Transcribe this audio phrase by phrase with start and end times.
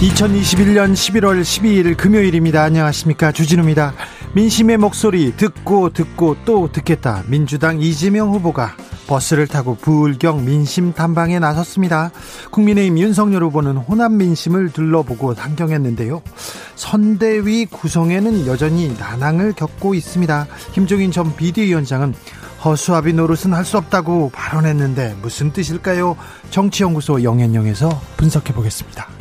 [0.00, 2.62] 2021년 11월 12일 금요일입니다.
[2.62, 3.32] 안녕하십니까.
[3.32, 3.94] 주진우입니다.
[4.32, 7.24] 민심의 목소리 듣고 듣고 또 듣겠다.
[7.26, 8.76] 민주당 이재명 후보가
[9.08, 12.12] 버스를 타고 부울경 민심 탐방에 나섰습니다.
[12.52, 16.22] 국민의힘 윤석열 후보는 호남 민심을 둘러보고 상경했는데요.
[16.76, 20.46] 선대위 구성에는 여전히 난항을 겪고 있습니다.
[20.74, 22.14] 김종인 전 비대위원장은
[22.64, 26.16] 허수아비 노릇은 할 수 없다고 발언했는데 무슨 뜻일까요?
[26.50, 29.17] 정치연구소 영앤영에서 분석해 보겠습니다.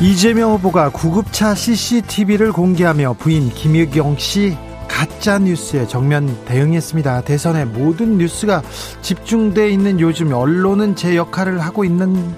[0.00, 4.56] 이재명 후보가 구급차 CCTV를 공개하며 부인 김유경 씨
[4.88, 7.22] 가짜 뉴스에 정면 대응했습니다.
[7.22, 8.62] 대선의 모든 뉴스가
[9.00, 12.34] 집중돼 있는 요즘 언론은 제 역할을 하고 있는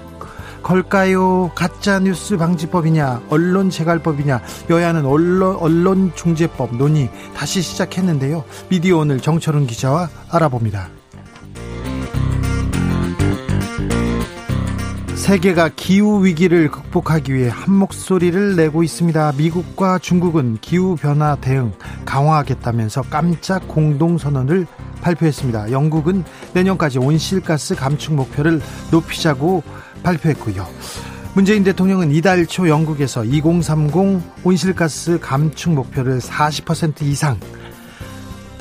[0.63, 1.51] 걸까요?
[1.55, 8.43] 가짜 뉴스 방지법이냐, 언론 재갈법이냐, 여야는 언론, 언론 중재법 논의 다시 시작했는데요.
[8.69, 10.98] 미디어 오늘 정철은 기자와 알아봅니다.
[15.29, 19.33] 세계가 기후 위기를 극복하기 위해 한 목소리를 내고 있습니다.
[19.37, 21.71] 미국과 중국은 기후 변화 대응
[22.03, 24.65] 강화하겠다면서 깜짝 공동 선언을
[25.03, 25.71] 발표했습니다.
[25.71, 26.23] 영국은
[26.55, 29.61] 내년까지 온실가스 감축 목표를 높이자고
[30.01, 30.65] 발표했고요.
[31.35, 33.93] 문재인 대통령은 이달 초 영국에서 2030
[34.43, 37.39] 온실가스 감축 목표를 40% 이상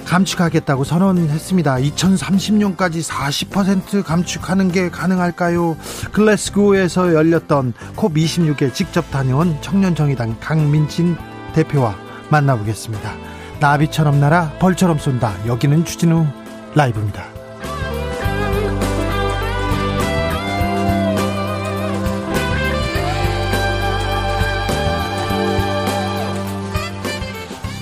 [0.09, 1.77] 감축하겠다고 선언했습니다.
[1.77, 5.77] 2030년까지 40% 감축하는 게 가능할까요?
[6.13, 11.17] 글래스고에서 열렸던 콥26에 직접 다녀온 청년정의당 강민진
[11.55, 11.95] 대표와
[12.31, 13.13] 만나보겠습니다.
[13.61, 15.47] 나비처럼 날아 벌처럼 쏜다.
[15.47, 16.27] 여기는 추진우
[16.75, 17.38] 라이브입니다.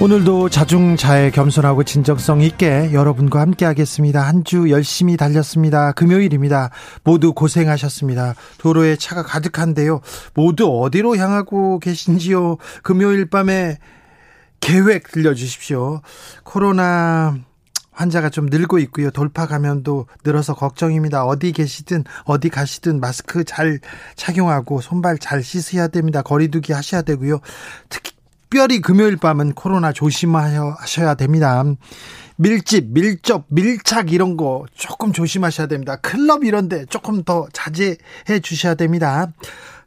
[0.07, 4.23] 오늘도 자중자애 겸손하고 진정성 있게 여러분과 함께 하겠습니다.
[4.23, 5.91] 한 주 열심히 달렸습니다.
[5.91, 6.71] 금요일입니다.
[7.03, 8.37] 모두 고생하셨습니다.
[8.59, 10.01] 도로에 차가 가득한데요.
[10.33, 12.59] 모두 어디로 향하고 계신지요?
[12.85, 13.79] 금요일 밤에
[14.61, 16.03] 계획 들려주십시오.
[16.45, 17.35] 코로나
[17.91, 19.11] 환자가 좀 늘고 있고요.
[19.11, 21.25] 돌파 감염도 늘어서 걱정입니다.
[21.25, 23.81] 어디 계시든 어디 가시든 마스크 잘
[24.15, 26.23] 착용하고 손발 잘 씻어야 됩니다.
[26.23, 27.41] 거리두기 하셔야 되고요.
[27.89, 28.16] 특히
[28.49, 31.65] 특별히 금요일 밤은 코로나 조심하셔야 됩니다.
[32.37, 35.97] 밀집, 밀접, 밀착 이런 거 조금 조심하셔야 됩니다.
[35.97, 39.33] 클럽 이런데 조금 더 자제해 주셔야 됩니다.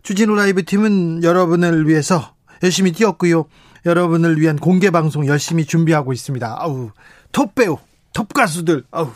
[0.03, 3.45] 주진우 라이브 팀은 여러분을 위해서 열심히 뛰었고요.
[3.85, 6.57] 여러분을 위한 공개 방송 열심히 준비하고 있습니다.
[6.59, 6.91] 아우,
[7.31, 7.77] 톱 배우,
[8.13, 9.11] 톱 가수들, 아우,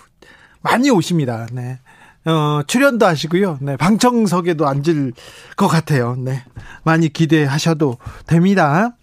[0.62, 1.48] 많이 오십니다.
[1.52, 1.80] 네.
[2.26, 3.58] 어, 출연도 하시고요.
[3.60, 5.12] 네, 방청석에도 앉을
[5.58, 6.16] 것 같아요.
[6.18, 6.46] 네.
[6.84, 8.96] 많이 기대하셔도 됩니다.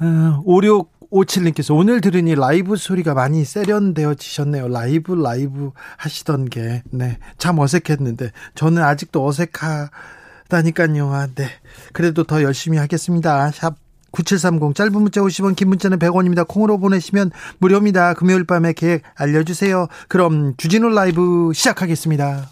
[0.00, 4.68] 5657님께서 어, 오늘 들으니 라이브 소리가 많이 세련되어지셨네요.
[4.68, 7.18] 라이브, 라이브 하시던 게, 네.
[7.38, 11.12] 참 어색했는데, 저는 아직도 어색하다니까요.
[11.12, 11.48] 아, 네.
[11.92, 13.50] 그래도 더 열심히 하겠습니다.
[13.52, 13.76] 샵
[14.14, 16.46] 9730 짧은 문자 50원 긴 문자는 100원입니다.
[16.46, 18.14] 콩으로 보내시면 무료입니다.
[18.14, 19.88] 금요일 밤에 계획 알려주세요.
[20.08, 22.48] 그럼 주진우 라이브 시작하겠습니다.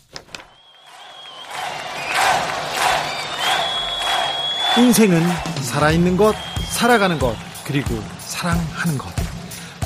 [4.76, 5.22] 인생은
[5.62, 6.34] 살아있는 것
[6.72, 9.08] 살아가는 것 그리고 사랑하는 것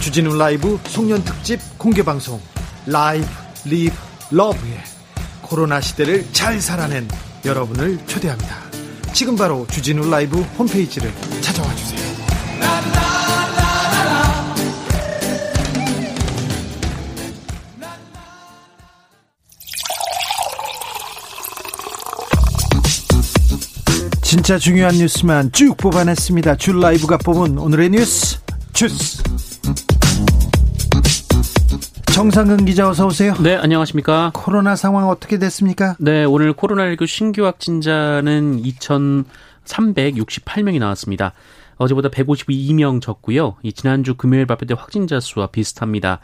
[0.00, 2.40] 주진우 라이브 송년 특집 공개 방송
[2.86, 3.26] live
[3.64, 3.94] live
[4.30, 4.82] love의
[5.42, 7.08] 코로나 시대를 잘 살아낸
[7.44, 8.56] 여러분을 초대합니다.
[9.12, 12.06] 지금 바로 주진우 라이브 홈페이지를 찾아와 주세요.
[24.26, 26.56] 진짜 중요한 뉴스만 쭉 뽑아냈습니다.
[26.56, 28.40] 줄 라이브가 뽑은 오늘의 뉴스
[28.72, 29.22] 주스.
[32.12, 33.34] 정상근 기자 어서 오세요.
[33.40, 34.32] 네, 안녕하십니까?
[34.34, 35.94] 코로나 상황 어떻게 됐습니까?
[36.00, 41.32] 네, 오늘 코로나19 신규 확진자는 2,368명이 나왔습니다.
[41.76, 43.54] 어제보다 152명 적고요.
[43.62, 46.18] 이 지난주 금요일 발표된 확진자 수와 비슷합니다.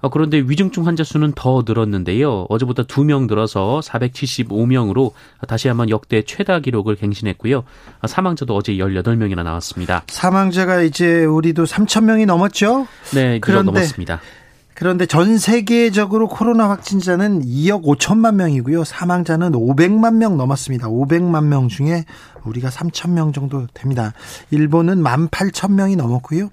[0.00, 2.46] 어, 그런데 위중증 환자 수는 더 늘었는데요.
[2.48, 5.12] 어제보다 2명 늘어서 475명으로
[5.48, 7.64] 다시 한번 역대 최다 기록을 갱신했고요.
[8.06, 10.04] 사망자도 어제 18명이나 나왔습니다.
[10.08, 12.86] 사망자가 이제 우리도 3천 명이 넘었죠?
[13.14, 14.20] 네, 그런데 넘었습니다.
[14.78, 18.84] 그런데 전 세계적으로 코로나 확진자는 2억 5천만 명이고요.
[18.84, 20.86] 사망자는 500만 명 넘었습니다.
[20.86, 22.04] 500만 명 중에
[22.44, 24.12] 우리가 3천 명 정도 됩니다.
[24.52, 26.50] 일본은 1만 8천 명이 넘었고요.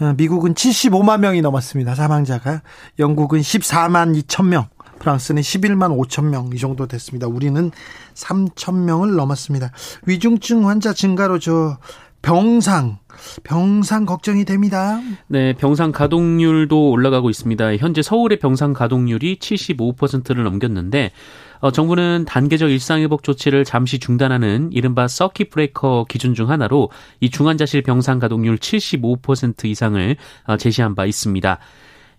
[0.00, 1.94] 어, 미국은 75만 명이 넘었습니다.
[1.94, 2.62] 사망자가.
[2.98, 4.68] 영국은 14만 2천 명.
[4.98, 7.26] 프랑스는 11만 5천 명 이 정도 됐습니다.
[7.26, 7.70] 우리는
[8.14, 9.72] 3천 명을 넘었습니다.
[10.06, 11.78] 위중증 환자 증가로 저
[12.22, 12.98] 병상
[13.44, 15.00] 병상 걱정이 됩니다.
[15.26, 17.76] 네, 병상 가동률도 올라가고 있습니다.
[17.76, 21.12] 현재 서울의 병상 가동률이 75%를 넘겼는데
[21.60, 26.90] 어, 정부는 단계적 일상회복 조치를 잠시 중단하는 이른바 서킷 브레이커 기준 중 하나로
[27.20, 30.16] 이 중환자실 병상 가동률 75% 이상을
[30.46, 31.58] 어, 제시한 바 있습니다.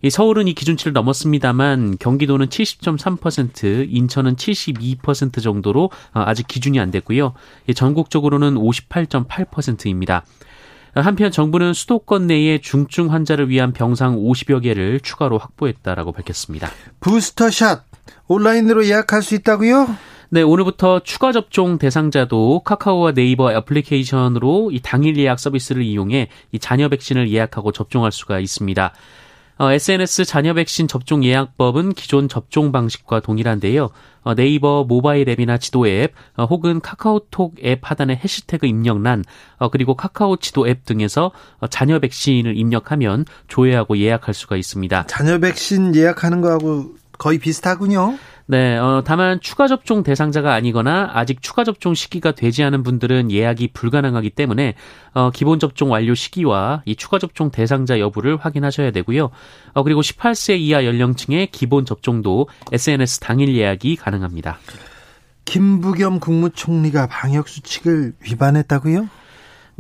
[0.03, 7.33] 이 서울은 이 기준치를 넘었습니다만 경기도는 70.3%, 인천은 72% 정도로 어, 아직 기준이 안 됐고요.
[7.75, 10.23] 전국적으로는 58.8%입니다.
[10.93, 16.69] 한편 정부는 수도권 내에 중증 환자를 위한 병상 50여 개를 추가로 확보했다라고 밝혔습니다.
[16.99, 17.90] 부스터샷
[18.27, 19.95] 온라인으로 예약할 수 있다고요?
[20.29, 26.87] 네, 오늘부터 추가 접종 대상자도 카카오와 네이버 애플리케이션으로 이 당일 예약 서비스를 이용해 이 자녀
[26.87, 28.93] 백신을 예약하고 접종할 수가 있습니다.
[29.57, 33.89] 어, SNS 자녀 백신 접종 예약법은 기존 접종 방식과 동일한데요.
[34.23, 39.23] 어, 네이버 모바일 앱이나 지도 앱 어, 혹은 카카오톡 앱 하단의 해시태그 입력란
[39.57, 45.07] 어, 그리고 카카오 지도 앱 등에서 어, 자녀 백신을 입력하면 조회하고 예약할 수가 있습니다.
[45.07, 48.17] 자녀 백신 예약하는 거하고 거의 비슷하군요.
[48.47, 53.73] 네, 어, 다만 추가 접종 대상자가 아니거나 아직 추가 접종 시기가 되지 않은 분들은 예약이
[53.73, 54.73] 불가능하기 때문에
[55.13, 59.29] 어, 기본 접종 완료 시기와 이 추가 접종 대상자 여부를 확인하셔야 되고요.
[59.73, 64.57] 어, 그리고 18세 이하 연령층의 기본 접종도 SNS 당일 예약이 가능합니다.
[65.45, 69.07] 김부겸 국무총리가 방역 수칙을 위반했다고요?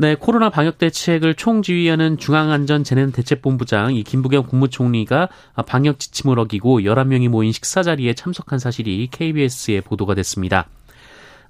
[0.01, 5.29] 네, 코로나 방역 대책을 총지휘하는 중앙안전재난대책본부장 이 김부겸 국무총리가
[5.67, 10.65] 방역 지침을 어기고 11명이 모인 식사 자리에 참석한 사실이 KBS에 보도가 됐습니다.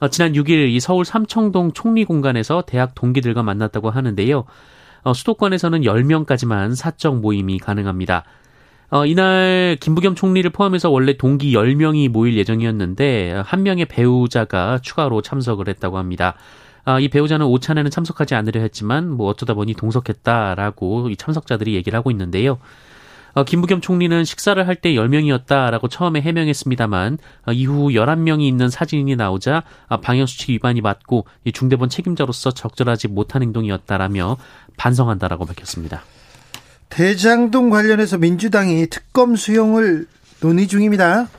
[0.01, 4.44] 어, 지난 6일 이 서울 삼청동 총리 공간에서 대학 동기들과 만났다고 하는데요.
[5.03, 8.25] 어, 수도권에서는 10명까지만 사적 모임이 가능합니다.
[8.89, 15.69] 어, 이날 김부겸 총리를 포함해서 원래 동기 10명이 모일 예정이었는데 한 명의 배우자가 추가로 참석을
[15.69, 16.36] 했다고 합니다.
[16.83, 22.12] 아, 이 배우자는 오찬에는 참석하지 않으려 했지만 뭐 어쩌다 보니 동석했다라고 이 참석자들이 얘기를 하고
[22.12, 22.60] 있는데요.
[23.33, 27.18] 어, 김부겸 총리는 식사를 할 때 10명이었다라고 처음에 해명했습니다만
[27.48, 33.42] 어, 이후 11명이 있는 사진이 나오자 아, 방역수칙 위반이 맞고 이 중대본 책임자로서 적절하지 못한
[33.44, 34.38] 행동이었다라며
[34.77, 36.01] 반성한다라고 밝혔습니다.
[36.89, 40.07] 대장동 관련해서 민주당이 특검 수용을
[40.42, 41.30] 논의 중입니다.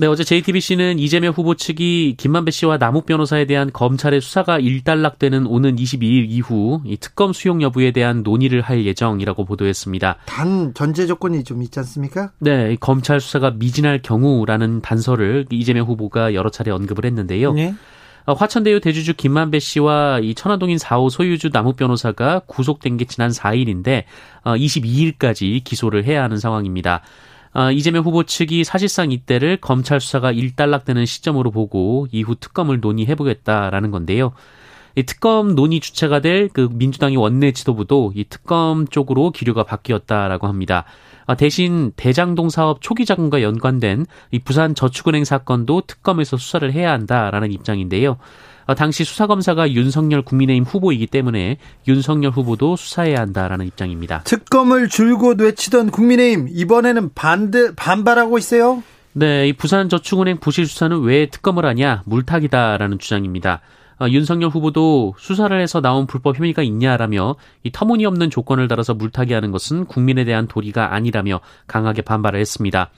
[0.00, 5.74] 네, 어제 JTBC는 이재명 후보 측이 김만배 씨와 남욱 변호사에 대한 검찰의 수사가 일단락되는 오는
[5.74, 10.18] 22일 이후 이 특검 수용 여부에 대한 논의를 할 예정이라고 보도했습니다.
[10.26, 12.30] 단 전제 조건이 좀 있지 않습니까?
[12.38, 17.54] 네, 검찰 수사가 미진할 경우라는 단서를 이재명 후보가 여러 차례 언급을 했는데요.
[17.54, 17.74] 네.
[18.24, 24.04] 어, 화천대유 대주주 김만배 씨와 이 천화동인 4호 소유주 남욱 변호사가 구속된 게 지난 4일인데
[24.44, 27.02] 22일까지 어, 기소를 해야 하는 상황입니다.
[27.58, 34.30] 아, 이재명 후보 측이 사실상 이때를 검찰 수사가 일단락되는 시점으로 보고 이후 특검을 논의해보겠다라는 건데요.
[34.94, 40.84] 이 특검 논의 주체가 될 그 민주당의 원내 지도부도 이 특검 쪽으로 기류가 바뀌었다라고 합니다.
[41.26, 47.50] 아, 대신 대장동 사업 초기 자금과 연관된 이 부산 저축은행 사건도 특검에서 수사를 해야 한다라는
[47.50, 48.18] 입장인데요.
[48.68, 51.56] 어, 당시 수사검사가 윤석열 국민의힘 후보이기 때문에
[51.88, 54.20] 윤석열 후보도 수사해야 한다라는 입장입니다.
[54.24, 58.82] 특검을 줄곧 외치던 국민의힘 이번에는 반대 반발하고 있어요.
[59.14, 63.62] 네, 이 부산저축은행 부실 수사는 왜 특검을 하냐 물타기다라는 주장입니다.
[64.00, 69.86] 어, 윤석열 후보도 수사를 해서 나온 불법 혐의가 있냐라며 이 터무니없는 조건을 달아서 물타기하는 것은
[69.86, 72.90] 국민에 대한 도리가 아니라며 강하게 반발을 했습니다.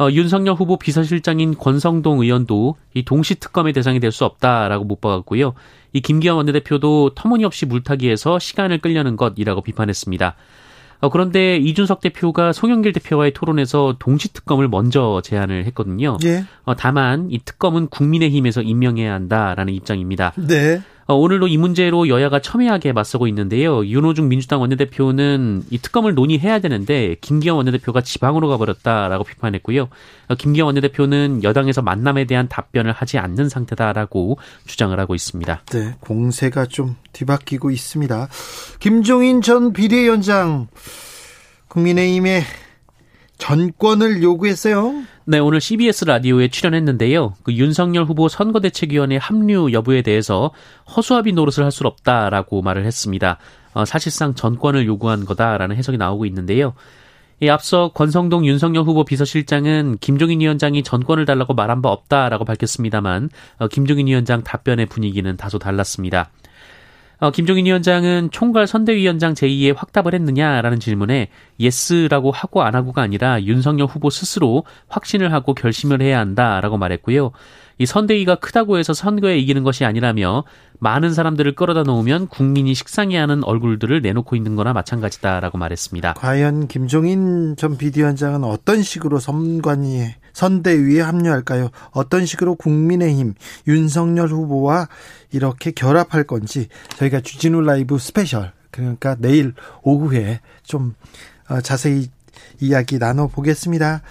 [0.00, 5.54] 어, 윤석열 후보 비서실장인 권성동 의원도 이 동시 특검의 대상이 될 수 없다라고 못 박았고요.
[5.92, 10.34] 이 김기현 원내대표도 터무니없이 물타기해서 시간을 끌려는 것이라고 비판했습니다.
[11.00, 16.16] 어, 그런데 이준석 대표가 송영길 대표와의 토론에서 동시 특검을 먼저 제안을 했거든요.
[16.24, 16.44] 예.
[16.64, 20.32] 어, 다만 이 특검은 국민의힘에서 임명해야 한다라는 입장입니다.
[20.36, 20.80] 네.
[21.10, 23.84] 어, 오늘도 이 문제로 여야가 첨예하게 맞서고 있는데요.
[23.86, 29.88] 윤호중 민주당 원내대표는 이 특검을 논의해야 되는데 김기현 원내대표가 지방으로 가버렸다라고 비판했고요.
[30.28, 34.36] 어, 김기현 원내대표는 여당에서 만남에 대한 답변을 하지 않는 상태다라고
[34.66, 35.62] 주장을 하고 있습니다.
[35.72, 38.28] 네, 공세가 좀 뒤바뀌고 있습니다.
[38.78, 40.68] 김종인 전 비대위원장
[41.68, 42.42] 국민의힘에
[43.38, 45.02] 전권을 요구했어요.
[45.24, 47.34] 네, 오늘 CBS 라디오에 출연했는데요.
[47.42, 50.50] 그 윤석열 후보 선거대책위원회 합류 여부에 대해서
[50.96, 53.38] 허수아비 노릇을 할 수 없다라고 말을 했습니다.
[53.74, 56.74] 어, 사실상 전권을 요구한 거다라는 해석이 나오고 있는데요.
[57.40, 63.68] 이 앞서 권성동 윤석열 후보 비서실장은 김종인 위원장이 전권을 달라고 말한 바 없다라고 밝혔습니다만 어,
[63.68, 66.30] 김종인 위원장 답변의 분위기는 다소 달랐습니다.
[67.20, 73.88] 어, 김종인 위원장은 총괄 선대위원장 제의에 확답을 했느냐라는 질문에 yes라고 하고 안 하고가 아니라 윤석열
[73.88, 77.32] 후보 스스로 확신을 하고 결심을 해야 한다라고 말했고요.
[77.78, 80.44] 이 선대위가 크다고 해서 선거에 이기는 것이 아니라며
[80.80, 86.14] 많은 사람들을 끌어다 놓으면 국민이 식상해하는 얼굴들을 내놓고 있는 거나 마찬가지다라고 말했습니다.
[86.14, 91.70] 과연 김종인 전 비대위원장은 어떤 식으로 선관위에 선대위에 합류할까요?
[91.90, 93.34] 어떤 식으로 국민의힘
[93.66, 94.88] 윤석열 후보와
[95.32, 100.94] 이렇게 결합할 건지 저희가 주진우 라이브 스페셜 그러니까 내일 오후에 좀
[101.48, 102.08] 어, 자세히
[102.60, 104.02] 이야기 나눠보겠습니다.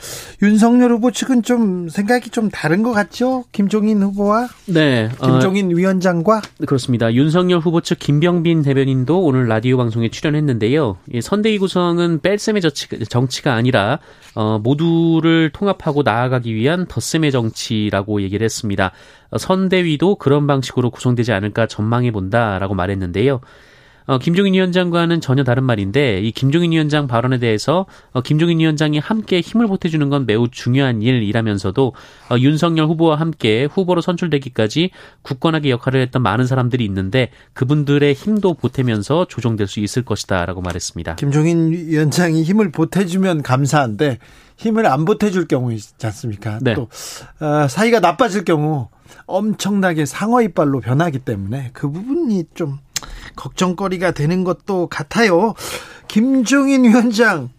[0.41, 3.43] 윤석열 후보 측은 좀 생각이 좀 다른 것 같죠?
[3.51, 4.47] 김종인 후보와?
[4.65, 5.09] 네.
[5.19, 6.41] 어, 김종인 어, 위원장과?
[6.65, 7.13] 그렇습니다.
[7.13, 10.97] 윤석열 후보 측 김병민 대변인도 오늘 라디오 방송에 출연했는데요.
[11.21, 12.61] 선대위 구성은 뺄셈의
[13.09, 13.99] 정치가 아니라
[14.35, 18.91] 어, 모두를 통합하고 나아가기 위한 덧셈의 정치라고 얘기를 했습니다.
[19.35, 23.41] 선대위도 그런 방식으로 구성되지 않을까 전망해 본다라고 말했는데요.
[24.07, 29.41] 어, 김종인 위원장과는 전혀 다른 말인데 이 김종인 위원장 발언에 대해서 어, 김종인 위원장이 함께
[29.41, 31.93] 힘을 보태주는 건 매우 중요한 일이라면서도
[32.31, 34.91] 어, 윤석열 후보와 함께 후보로 선출되기까지
[35.23, 41.15] 굳건하게 역할을 했던 많은 사람들이 있는데 그분들의 힘도 보태면서 조정될 수 있을 것이다라고 말했습니다.
[41.15, 44.19] 김종인 위원장이 힘을 보태주면 감사한데
[44.55, 46.59] 힘을 안 보태줄 경우 있지 않습니까?
[46.61, 46.73] 네.
[46.73, 46.87] 또
[47.39, 48.87] 어, 사이가 나빠질 경우
[49.25, 52.79] 엄청나게 상어 이빨로 변하기 때문에 그 부분이 좀
[53.35, 55.53] 걱정거리가 되는 것도 같아요.
[56.07, 57.49] 김종인 위원장,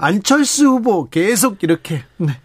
[0.00, 2.38] 안철수 후보 계속 이렇게 네.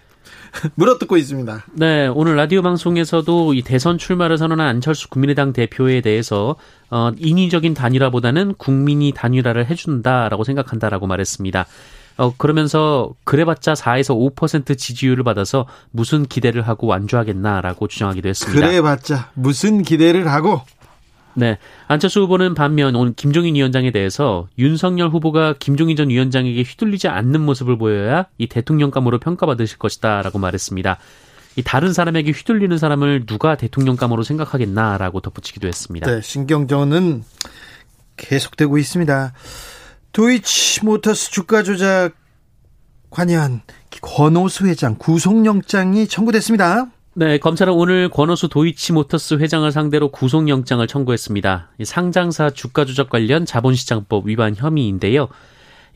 [0.76, 1.66] 물어뜯고 있습니다.
[1.74, 6.56] 네, 오늘 라디오 방송에서도 이 대선 출마를 선언한 안철수 국민의당 대표에 대해서
[6.90, 11.66] 어, 인위적인 단일화보다는 국민이 단일화를 해준다라고 생각한다라고 말했습니다.
[12.18, 18.60] 어, 그러면서 그래봤자 4에서 5% 지지율을 받아서 무슨 기대를 하고 완주하겠나라고 주장하기도 했습니다.
[18.60, 20.62] 그래봤자 무슨 기대를 하고
[21.36, 21.58] 네.
[21.88, 27.78] 안철수 후보는 반면 오늘 김종인 위원장에 대해서 윤석열 후보가 김종인 전 위원장에게 휘둘리지 않는 모습을
[27.78, 30.98] 보여야 이 대통령감으로 평가받으실 것이다라고 말했습니다.
[31.56, 36.10] 이 다른 사람에게 휘둘리는 사람을 누가 대통령감으로 생각하겠나라고 덧붙이기도 했습니다.
[36.10, 37.24] 네, 신경전은
[38.18, 39.34] 계속되고 있습니다.
[40.12, 42.12] 도이치 모터스 주가 조작
[43.10, 43.62] 관여한
[44.02, 46.88] 권오수 회장 구속영장이 청구됐습니다.
[47.20, 51.68] 네, 검찰은 오늘 권오수 도이치모터스 회장을 상대로 구속영장을 청구했습니다.
[51.84, 55.28] 상장사 주가 조작 관련 자본시장법 위반 혐의인데요.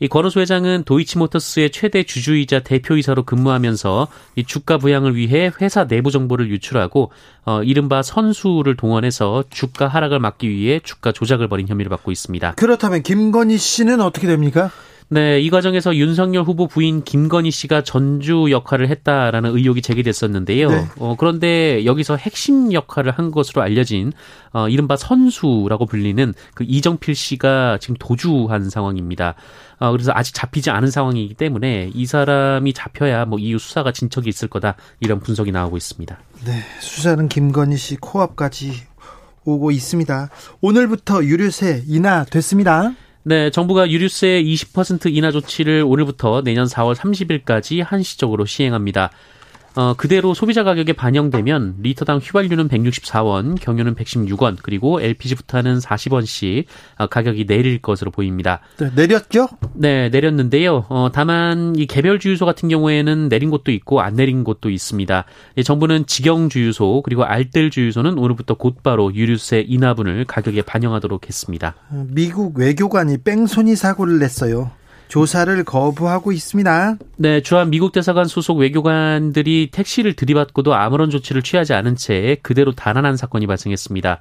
[0.00, 6.50] 이 권오수 회장은 도이치모터스의 최대 주주이자 대표이사로 근무하면서 이 주가 부양을 위해 회사 내부 정보를
[6.50, 7.10] 유출하고
[7.46, 12.52] 어, 이른바 선수를 동원해서 주가 하락을 막기 위해 주가 조작을 벌인 혐의를 받고 있습니다.
[12.56, 14.70] 그렇다면 김건희 씨는 어떻게 됩니까?
[15.08, 20.70] 네, 이 과정에서 윤석열 후보 부인 김건희 씨가 전주 역할을 했다라는 의혹이 제기됐었는데요.
[20.70, 20.86] 네.
[20.98, 24.12] 어, 그런데 여기서 핵심 역할을 한 것으로 알려진
[24.52, 29.34] 어, 이른바 선수라고 불리는 그 이정필 씨가 지금 도주한 상황입니다.
[29.78, 34.48] 어, 그래서 아직 잡히지 않은 상황이기 때문에 이 사람이 잡혀야 뭐 이후 수사가 진척이 있을
[34.48, 36.18] 거다 이런 분석이 나오고 있습니다.
[36.46, 38.72] 네, 수사는 김건희 씨 코앞까지
[39.44, 40.30] 오고 있습니다.
[40.62, 42.94] 오늘부터 유류세 인하 됐습니다.
[43.26, 49.10] 네, 정부가 유류세 20% 인하 조치를 오늘부터 내년 4월 30일까지 한시적으로 시행합니다.
[49.76, 56.64] 어, 그대로 소비자 가격에 반영되면 리터당 휘발유는 164원, 경유는 116원, 그리고 LPG부터는 40원씩
[56.98, 58.60] 어, 가격이 내릴 것으로 보입니다.
[58.78, 59.48] 네, 내렸죠?
[59.74, 60.86] 네, 내렸는데요.
[60.88, 65.24] 어, 다만 이 개별 주유소 같은 경우에는 내린 곳도 있고 안 내린 곳도 있습니다.
[65.56, 71.74] 이 정부는 직영 주유소 그리고 알뜰 주유소는 오늘부터 곧바로 유류세 인하분을 가격에 반영하도록 했습니다.
[71.90, 74.70] 미국 외교관이 뺑소니 사고를 냈어요.
[75.08, 76.96] 조사를 거부하고 있습니다.
[77.16, 83.16] 네, 주한 미국 대사관 소속 외교관들이 택시를 들이받고도 아무런 조치를 취하지 않은 채 그대로 달아난
[83.16, 84.20] 사건이 발생했습니다.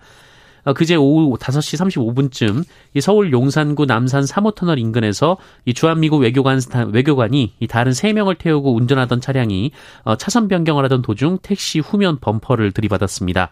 [0.66, 2.64] 어, 그제 오후 5시 35분쯤
[2.94, 6.62] 이 서울 용산구 남산 3호 터널 인근에서 이 주한미국 외교관
[6.92, 9.72] 외교관이 이 다른 3명을 태우고 운전하던 차량이
[10.04, 13.50] 어, 차선 변경을 하던 도중 택시 후면 범퍼를 들이받았습니다.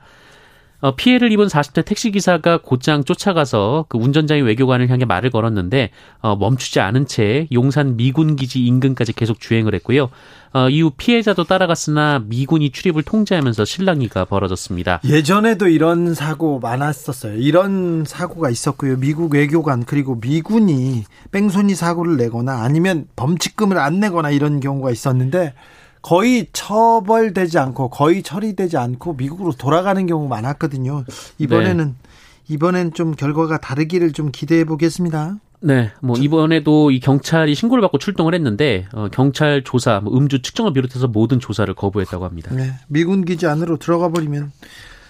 [0.82, 6.36] 어, 피해를 입은 40대 택시 기사가 곧장 쫓아가서 그 운전자의 외교관을 향해 말을 걸었는데 어,
[6.36, 10.10] 멈추지 않은 채 용산 미군 기지 인근까지 계속 주행을 했고요.
[10.54, 15.00] 어, 이후 피해자도 따라갔으나 미군이 출입을 통제하면서 실랑이가 벌어졌습니다.
[15.06, 17.36] 예전에도 이런 사고 많았었어요.
[17.36, 18.98] 이런 사고가 있었고요.
[18.98, 25.54] 미국 외교관 그리고 미군이 뺑소니 사고를 내거나 아니면 범칙금을 안 내거나 이런 경우가 있었는데
[26.02, 31.06] 거의 처벌되지 않고 거의 처리되지 않고 미국으로 돌아가는 경우 많았거든요.
[31.38, 32.10] 이번에는 네.
[32.48, 35.38] 이번엔 좀 결과가 다르기를 좀 기대해 보겠습니다.
[35.64, 40.74] 네, 뭐 이번에도 이 경찰이 신고를 받고 출동을 했는데 어, 경찰 조사, 뭐 음주 측정을
[40.74, 42.54] 비롯해서 모든 조사를 거부했다고 합니다.
[42.54, 44.52] 네, 미군 기지 안으로 들어가 버리면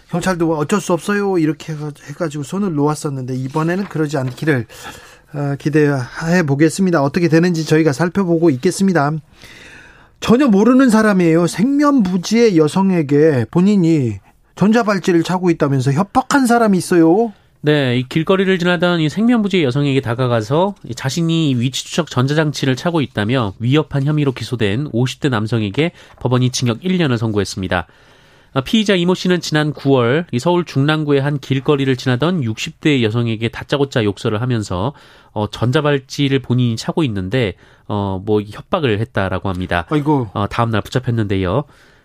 [0.09, 4.65] 경찰도 어쩔 수 없어요 이렇게 해가지고 손을 놓았었는데 이번에는 그러지 않기를
[5.33, 7.01] 어, 기대해 보겠습니다.
[7.01, 9.13] 어떻게 되는지 저희가 살펴보고 있겠습니다.
[10.21, 11.47] 전혀 모르는 사람이에요.
[11.47, 14.19] 생면부지의 여성에게 본인이
[14.55, 17.33] 전자발찌를 차고 있다면서 협박한 사람이 있어요.
[17.61, 24.03] 네, 이 길거리를 지나던 이 생면부지의 여성에게 다가가서 자신이 위치 추적 전자장치를 차고 있다며 위협한
[24.03, 27.87] 혐의로 기소된 50대 남성에게 법원이 징역 1년을 선고했습니다.
[28.53, 34.41] 아, 피의자 이모 씨는 지난 9월 서울 중랑구의 한 길거리를 지나던 60대 여성에게 다짜고짜 욕설을
[34.41, 34.93] 하면서
[35.31, 37.53] 어, 전자발찌를 본인이 차고 있는데
[37.87, 39.85] 어, 뭐 협박을 했다라고 합니다.
[39.89, 40.29] 아이고.
[40.33, 41.63] 어, 다음 날 붙잡혔는데요.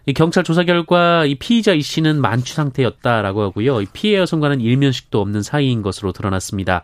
[0.09, 3.81] 이 경찰 조사 결과 이 피의자 이 씨는 만취 상태였다라고 하고요.
[3.81, 6.83] 이 피해 여성과는 일면식도 없는 사이인 것으로 드러났습니다.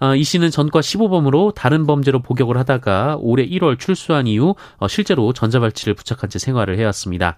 [0.00, 5.32] 어, 이 씨는 전과 15범으로 다른 범죄로 복역을 하다가 올해 1월 출소한 이후 어, 실제로
[5.32, 7.36] 전자발찌를 부착한 채 생활을 해왔습니다.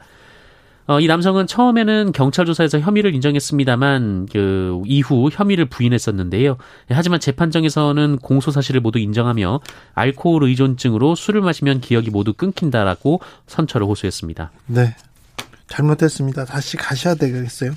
[0.87, 6.59] 어, 이 남성은 처음에는 경찰 조사에서 혐의를 인정했습니다만 그 이후 혐의를 부인했었는데요.
[6.91, 9.61] 하지만 재판정에서는 공소 사실을 모두 인정하며
[9.95, 14.50] 알코올 의존증으로 술을 마시면 기억이 모두 끊긴다라고 선처를 호소했습니다.
[14.67, 14.95] 네.
[15.69, 16.45] 잘못했습니다.
[16.45, 17.73] 다시 가셔야 되겠어요.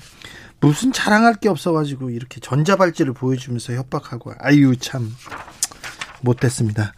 [0.59, 5.09] 무슨 자랑할 게 없어가지고 이렇게 전자발찌를 보여주면서 협박하고 아유 참
[6.21, 6.93] 못됐습니다.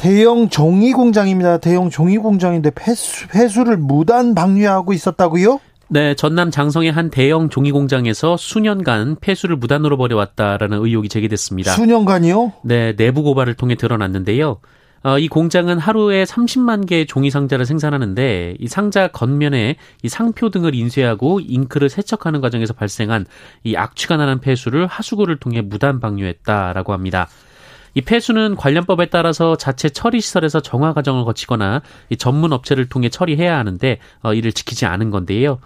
[0.00, 1.58] 대형 종이 공장입니다.
[1.58, 5.60] 대형 종이 공장인데 폐수, 폐수를 무단 방류하고 있었다고요?
[5.88, 11.72] 네, 전남 장성의 한 대형 종이 공장에서 수년간 폐수를 무단으로 버려왔다라는 의혹이 제기됐습니다.
[11.72, 12.52] 수년간이요?
[12.62, 14.60] 네, 내부 고발을 통해 드러났는데요.
[15.02, 20.74] 어, 이 공장은 하루에 30만 개의 종이 상자를 생산하는데 이 상자 겉면에 이 상표 등을
[20.74, 23.26] 인쇄하고 잉크를 세척하는 과정에서 발생한
[23.64, 27.28] 이 악취가 나는 폐수를 하수구를 통해 무단 방류했다라고 합니다.
[27.94, 33.56] 이 폐수는 관련법에 따라서 자체 처리 시설에서 정화 과정을 거치거나 이 전문 업체를 통해 처리해야
[33.56, 35.58] 하는데 어, 이를 지키지 않은 건데요.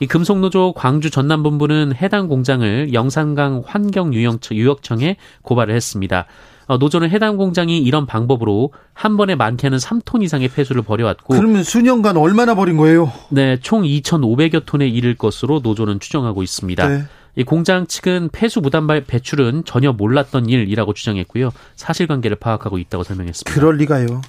[0.00, 6.26] 이 금속노조 광주 전남본부는 해당 공장을 영산강 환경유역청에 고발을 했습니다.
[6.66, 12.16] 어, 노조는 해당 공장이 이런 방법으로 한 번에 많게는 3톤 이상의 폐수를 버려왔고 그러면 수년간
[12.16, 13.12] 얼마나 버린 거예요?
[13.30, 16.88] 네, 총 2,500여 톤에 이를 것으로 노조는 추정하고 있습니다.
[16.88, 17.04] 네.
[17.34, 21.50] 이 공장 측은 폐수 무단 배출은 전혀 몰랐던 일이라고 주장했고요.
[21.76, 23.52] 사실관계를 파악하고 있다고 설명했습니다.
[23.52, 24.20] 그럴 리가요.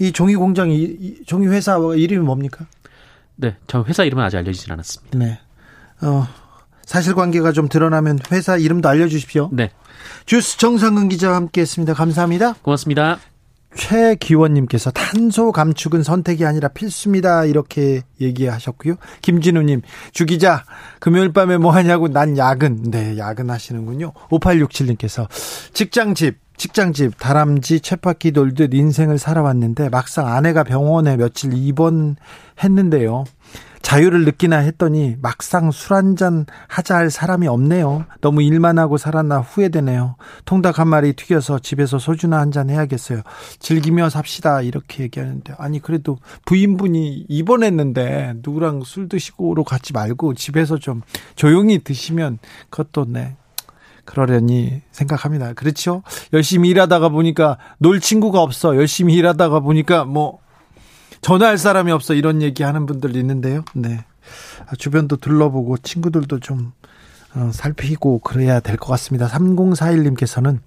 [0.00, 2.66] 이 종이 공장이 종이 회사 이름이 뭡니까?
[3.36, 5.18] 네, 저 회사 이름은 아직 알려지진 않았습니다.
[5.18, 5.40] 네.
[6.02, 6.26] 어,
[6.84, 9.50] 사실관계가 좀 드러나면 회사 이름도 알려주십시오.
[9.52, 9.70] 네.
[10.26, 11.94] 주스 정상근 기자와 함께했습니다.
[11.94, 12.54] 감사합니다.
[12.62, 13.18] 고맙습니다.
[13.74, 17.44] 최기원님께서 탄소 감축은 선택이 아니라 필수입니다.
[17.44, 18.96] 이렇게 얘기하셨고요.
[19.22, 20.64] 김진우님, 주기자,
[20.98, 22.90] 금요일 밤에 뭐 하냐고 난 야근.
[22.90, 24.12] 네, 야근 하시는군요.
[24.30, 25.28] 5867님께서
[25.72, 33.24] 직장집, 직장집, 다람쥐, 쳇바퀴 돌듯 인생을 살아왔는데 막상 아내가 병원에 며칠 입원했는데요.
[33.82, 38.04] 자유를 느끼나 했더니 막상 술 한잔 하자 할 사람이 없네요.
[38.20, 40.16] 너무 일만 하고 살았나 후회되네요.
[40.44, 43.22] 통닭 한 마리 튀겨서 집에서 소주나 한 잔 해야겠어요.
[43.58, 44.60] 즐기며 삽시다.
[44.62, 45.54] 이렇게 얘기하는데.
[45.56, 51.02] 아니, 그래도 부인분이 입원했는데 누구랑 술 드시고로 같이 말고 집에서 좀
[51.36, 52.38] 조용히 드시면
[52.70, 53.36] 그것도 네.
[54.04, 55.52] 그러려니 생각합니다.
[55.52, 56.02] 그렇죠?
[56.32, 58.74] 열심히 일하다가 보니까 놀 친구가 없어.
[58.74, 60.38] 열심히 일하다가 보니까 뭐
[61.20, 63.64] 전화할 사람이 없어 이런 얘기 하는 분들 있는데요.
[63.74, 64.04] 네.
[64.66, 66.72] 아, 주변도 둘러보고 친구들도 좀
[67.34, 69.28] 어, 살피고 그래야 될 것 같습니다.
[69.28, 70.58] 3041님께서는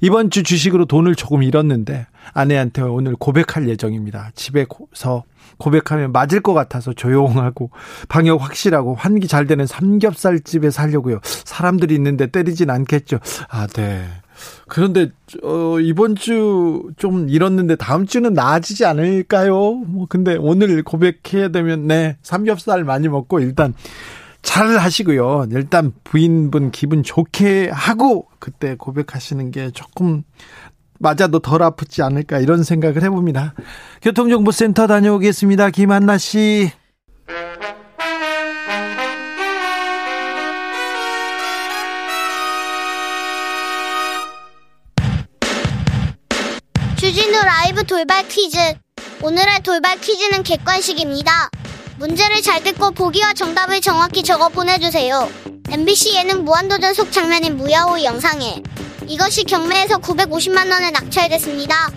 [0.00, 4.30] 이번 주 주식으로 돈을 조금 잃었는데 아내한테 오늘 고백할 예정입니다.
[4.34, 5.24] 집에서
[5.58, 7.70] 고백하면 맞을 것 같아서 조용하고
[8.08, 11.18] 방역 확실하고 환기 잘 되는 삼겹살 집에 살려고요.
[11.22, 13.18] 사람들이 있는데 때리진 않겠죠.
[13.48, 14.06] 아, 네.
[14.68, 15.10] 그런데
[15.42, 19.74] 어 이번 주좀 잃었는데 다음 주는 나아지지 않을까요?
[19.74, 23.74] 뭐 근데 오늘 고백해야 되면 네 삼겹살 많이 먹고 일단
[24.42, 25.46] 잘 하시고요.
[25.52, 30.22] 일단 부인분 기분 좋게 하고 그때 고백하시는 게 조금
[30.98, 33.54] 맞아도 덜 아프지 않을까 이런 생각을 해봅니다.
[34.02, 35.70] 교통정보센터 다녀오겠습니다.
[35.70, 36.70] 김한나 씨.
[47.88, 48.58] 돌발 퀴즈.
[49.22, 51.48] 오늘의 돌발 퀴즈는 객관식입니다.
[51.96, 55.26] 문제를 잘 듣고 보기와 정답을 정확히 적어 보내주세요.
[55.70, 58.62] MBC 예능 무한도전 속 장면인 무야호 영상에
[59.06, 61.90] 이것이 경매에서 950만 원에 낙찰됐습니다.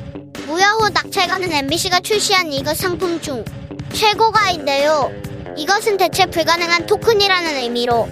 [0.47, 3.43] 무야호 낙찰가는 MBC가 출시한 이것 상품 중
[3.91, 5.11] 최고가인데요.
[5.57, 8.07] 이것은 대체 불가능한 토큰이라는 의미로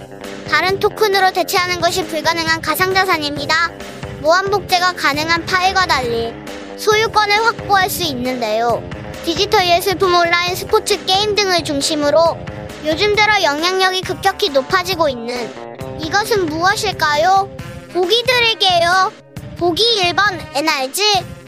[0.50, 3.72] 다른 토큰으로 대체하는 것이 불가능한 가상자산입니다.
[4.20, 6.34] 무한복제가 가능한 파일과 달리
[6.80, 8.82] 소유권을 확보할 수 있는데요.
[9.26, 12.38] 디지털 예술품 온라인 스포츠 게임 등을 중심으로
[12.86, 15.52] 요즘 들어 영향력이 급격히 높아지고 있는
[16.00, 17.50] 이것은 무엇일까요?
[17.92, 19.12] 보기 드릴게요.
[19.58, 21.02] 보기 1번 NRG,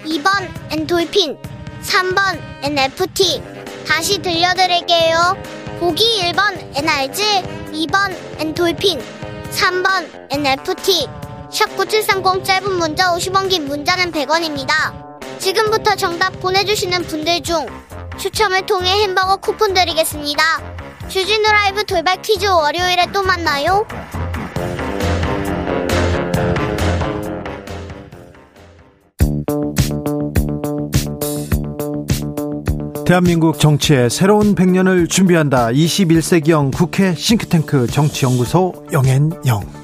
[0.04, 1.38] 2번 엔돌핀,
[1.82, 3.42] 3번 NFT.
[3.88, 5.38] 다시 들려드릴게요.
[5.80, 7.22] 보기 1번 NRG,
[7.72, 9.00] 2번 엔돌핀,
[9.50, 11.08] 3번 NFT.
[11.50, 15.01] 샵 9730 짧은 문자 50원 긴 문자는 100원입니다.
[15.42, 17.66] 지금부터 정답 보내주시는 분들 중
[18.16, 20.40] 추첨을 통해 햄버거 쿠폰 드리겠습니다.
[21.08, 23.84] 주진우 라이브 돌발 퀴즈 월요일에 또 만나요.
[33.04, 35.70] 대한민국 정치의 새로운 100년을 준비한다.
[35.70, 39.81] 21세기형 국회 싱크탱크 정치연구소 영앤영.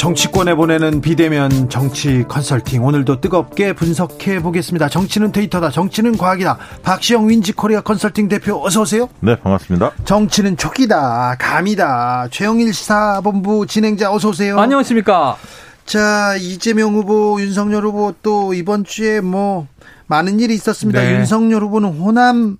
[0.00, 4.88] 정치권에 보내는 비대면 정치 컨설팅 오늘도 뜨겁게 분석해 보겠습니다.
[4.88, 5.68] 정치는 데이터다.
[5.68, 6.56] 정치는 과학이다.
[6.82, 9.10] 박시영 윈지 코리아 컨설팅 대표 어서 오세요.
[9.20, 9.92] 네, 반갑습니다.
[10.06, 11.36] 정치는 촉이다.
[11.38, 12.28] 감이다.
[12.30, 14.58] 최영일 시사본부 진행자 어서 오세요.
[14.58, 15.36] 안녕하십니까?
[15.84, 19.66] 자, 이재명 후보, 윤석열 후보 또 이번 주에 뭐
[20.06, 20.98] 많은 일이 있었습니다.
[20.98, 21.18] 네.
[21.18, 22.56] 윤석열 후보는 호남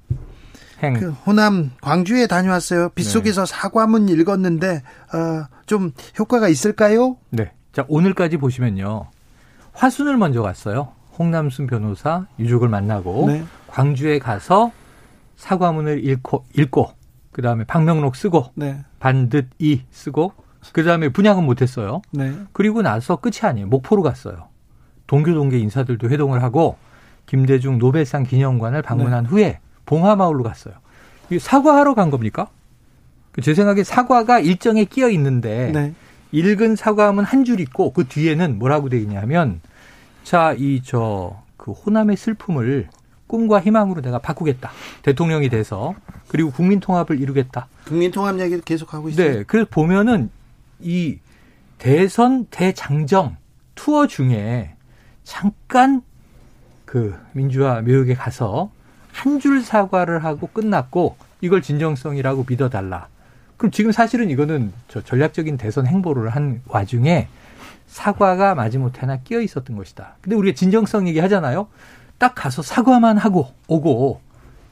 [0.82, 0.94] 행.
[0.94, 2.90] 그 호남 광주에 다녀왔어요.
[2.90, 3.52] 빗속에서 네.
[3.52, 7.16] 사과문 읽었는데 어, 좀 효과가 있을까요?
[7.30, 7.52] 네.
[7.72, 9.06] 자 오늘까지 보시면요.
[9.72, 10.92] 화순을 먼저 갔어요.
[11.18, 13.44] 홍남순 변호사 유족을 만나고 네.
[13.68, 14.72] 광주에 가서
[15.36, 16.90] 사과문을 읽고 읽고
[17.32, 18.80] 그 다음에 방명록 쓰고 네.
[18.98, 20.32] 반듯 이 쓰고
[20.72, 22.02] 그 다음에 분양은 못했어요.
[22.10, 22.34] 네.
[22.52, 23.66] 그리고 나서 끝이 아니에요.
[23.68, 24.48] 목포로 갔어요.
[25.06, 26.76] 동교 동계 인사들도 회동을 하고
[27.26, 29.30] 김대중 노벨상 기념관을 방문한 네.
[29.30, 30.74] 후에 봉화마을로 갔어요.
[31.38, 32.48] 사과하러 간 겁니까?
[33.32, 35.94] 그제 생각에 사과가 일정에 끼어 있는데 네.
[36.32, 39.60] 읽은 사과하면 한줄 있고 그 뒤에는 뭐라고 돼 있냐면
[40.24, 42.88] 자 이 저 그 호남의 슬픔을
[43.26, 44.70] 꿈과 희망으로 내가 바꾸겠다.
[45.02, 45.94] 대통령이 돼서
[46.28, 47.68] 그리고 국민 통합을 이루겠다.
[47.86, 49.30] 국민 통합 얘기를 계속 하고 있어요.
[49.38, 49.44] 네.
[49.46, 50.30] 그래서 보면은
[50.80, 51.18] 이
[51.78, 53.36] 대선 대장정
[53.74, 54.74] 투어 중에
[55.22, 56.02] 잠깐
[56.86, 58.70] 그 민주화 묘역에 가서
[59.20, 63.08] 한 줄 사과를 하고 끝났고 이걸 진정성이라고 믿어달라.
[63.58, 67.28] 그럼 지금 사실은 이거는 저 전략적인 대선 행보를 한 와중에
[67.86, 70.16] 사과가 마지못해나 끼어 있었던 것이다.
[70.22, 71.68] 근데 우리가 진정성 얘기 하잖아요.
[72.16, 74.22] 딱 가서 사과만 하고 오고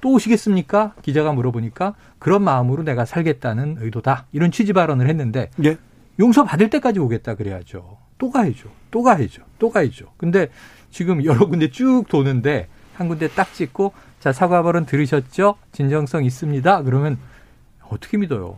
[0.00, 0.94] 또 오시겠습니까?
[1.02, 4.26] 기자가 물어보니까 그런 마음으로 내가 살겠다는 의도다.
[4.32, 5.76] 이런 취지 발언을 했는데 예.
[6.18, 7.98] 용서 받을 때까지 오겠다 그래야죠.
[8.16, 8.70] 또 가야죠.
[8.90, 9.42] 또 가야죠.
[9.58, 10.06] 또 가야죠.
[10.16, 10.48] 근데
[10.90, 15.56] 지금 여러 군데 쭉 도는데 한 군데 딱 찍고 자, 사과 발언 들으셨죠?
[15.72, 16.82] 진정성 있습니다.
[16.82, 17.18] 그러면
[17.90, 18.56] 어떻게 믿어요?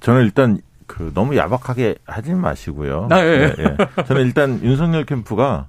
[0.00, 3.08] 저는 일단 그 너무 야박하게 하지 마시고요.
[3.10, 3.54] 아, 예.
[3.56, 3.64] 네,
[3.98, 4.02] 예.
[4.04, 5.66] 저는 일단 윤석열 캠프가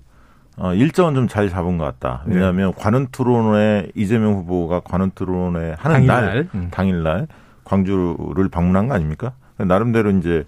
[0.57, 2.23] 어, 일정은 좀 잘 잡은 것 같다.
[2.25, 2.35] 네.
[2.35, 2.81] 왜냐하면 네.
[2.81, 6.25] 관훈 토론회 이재명 후보가 관훈 토론회 하는 당일날.
[6.25, 6.67] 날 음.
[6.71, 7.27] 당일날
[7.63, 9.33] 광주를 방문한 거 아닙니까?
[9.57, 10.45] 나름대로 이제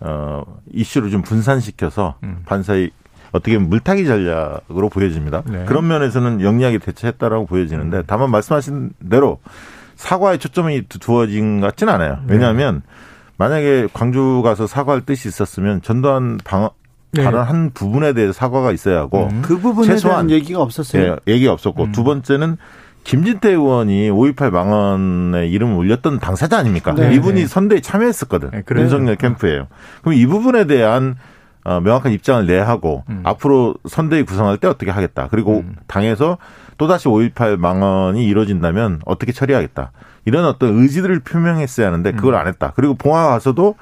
[0.00, 2.42] 어 이슈를 좀 분산시켜서 음.
[2.46, 2.90] 반사이
[3.32, 5.42] 어떻게 보면 물타기 전략으로 보여집니다.
[5.46, 5.64] 네.
[5.66, 9.38] 그런 면에서는 영리하게 대처했다라고 보여지는데 다만 말씀하신 대로
[9.96, 12.18] 사과에 초점이 두어진 것 같지는 않아요.
[12.26, 12.34] 네.
[12.34, 12.92] 왜냐하면 네.
[13.36, 16.70] 만약에 광주 가서 사과할 뜻이 있었으면 전두환 방
[17.12, 17.24] 네.
[17.24, 19.42] 발언 한 부분에 대해서 사과가 있어야 하고 음.
[19.42, 21.16] 그 부분에 최소한 대한 얘기가 없었어요.
[21.24, 21.92] 네, 얘기가 없었고 음.
[21.92, 22.56] 두 번째는
[23.04, 26.92] 김진태 의원이 5.18 망언에 이름을 올렸던 당사자 아닙니까?
[26.94, 27.14] 네.
[27.14, 27.46] 이분이 네.
[27.46, 28.50] 선대에 참여했었거든.
[28.50, 29.68] 네, 윤석열 캠프예요.
[30.02, 31.16] 그럼 이 부분에 대한
[31.64, 33.20] 어, 명확한 입장을 내야 하고 음.
[33.24, 35.28] 앞으로 선대위 구성할 때 어떻게 하겠다.
[35.30, 35.76] 그리고 음.
[35.86, 36.38] 당에서
[36.78, 39.90] 또다시 5.18 망언이 이루어진다면 어떻게 처리하겠다.
[40.24, 42.40] 이런 어떤 의지들을 표명했어야 하는데 그걸 음.
[42.40, 42.72] 안 했다.
[42.76, 43.74] 그리고 봉화 가서도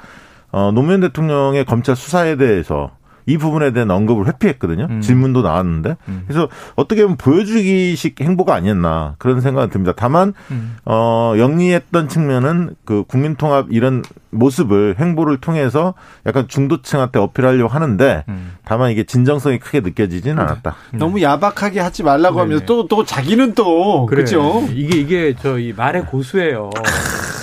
[0.52, 2.95] 어, 노무현 대통령의 검찰 수사에 대해서
[3.26, 4.86] 이 부분에 대한 언급을 회피했거든요.
[4.88, 5.00] 음.
[5.00, 5.96] 질문도 나왔는데.
[6.08, 6.22] 음.
[6.28, 9.92] 그래서 어떻게 보면 보여주기식 행보가 아니었나 그런 생각이 듭니다.
[9.96, 10.76] 다만 음.
[10.84, 15.94] 어 영리했던 측면은 그 국민통합 이런 모습을 행보를 통해서
[16.26, 18.52] 약간 중도층한테 어필하려고 하는데 음.
[18.64, 20.76] 다만 이게 진정성이 크게 느껴지지는 않았다.
[20.94, 20.98] 음.
[20.98, 24.22] 너무 야박하게 하지 말라고 하면 또또 또 자기는 또 그래.
[24.24, 24.64] 그렇죠.
[24.72, 26.70] 이게 이게 저 이 말의 고수예요.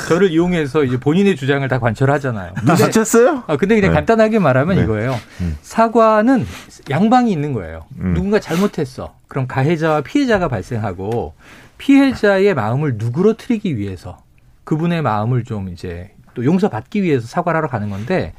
[0.07, 2.53] 저를 이용해서 이제 본인의 주장을 다 관철하잖아요.
[2.65, 3.43] 눈치챘어요?
[3.47, 3.95] 아, 근데 그냥 네.
[3.95, 4.83] 간단하게 말하면 네.
[4.83, 5.15] 이거예요.
[5.41, 5.57] 음.
[5.61, 6.45] 사과는
[6.89, 7.85] 양방이 있는 거예요.
[7.99, 8.13] 음.
[8.13, 9.15] 누군가 잘못했어.
[9.27, 11.33] 그럼 가해자와 피해자가 발생하고
[11.77, 14.19] 피해자의 마음을 누그러뜨리기 위해서
[14.63, 18.33] 그분의 마음을 좀 이제 또 용서받기 위해서 사과를 하러 가는 건데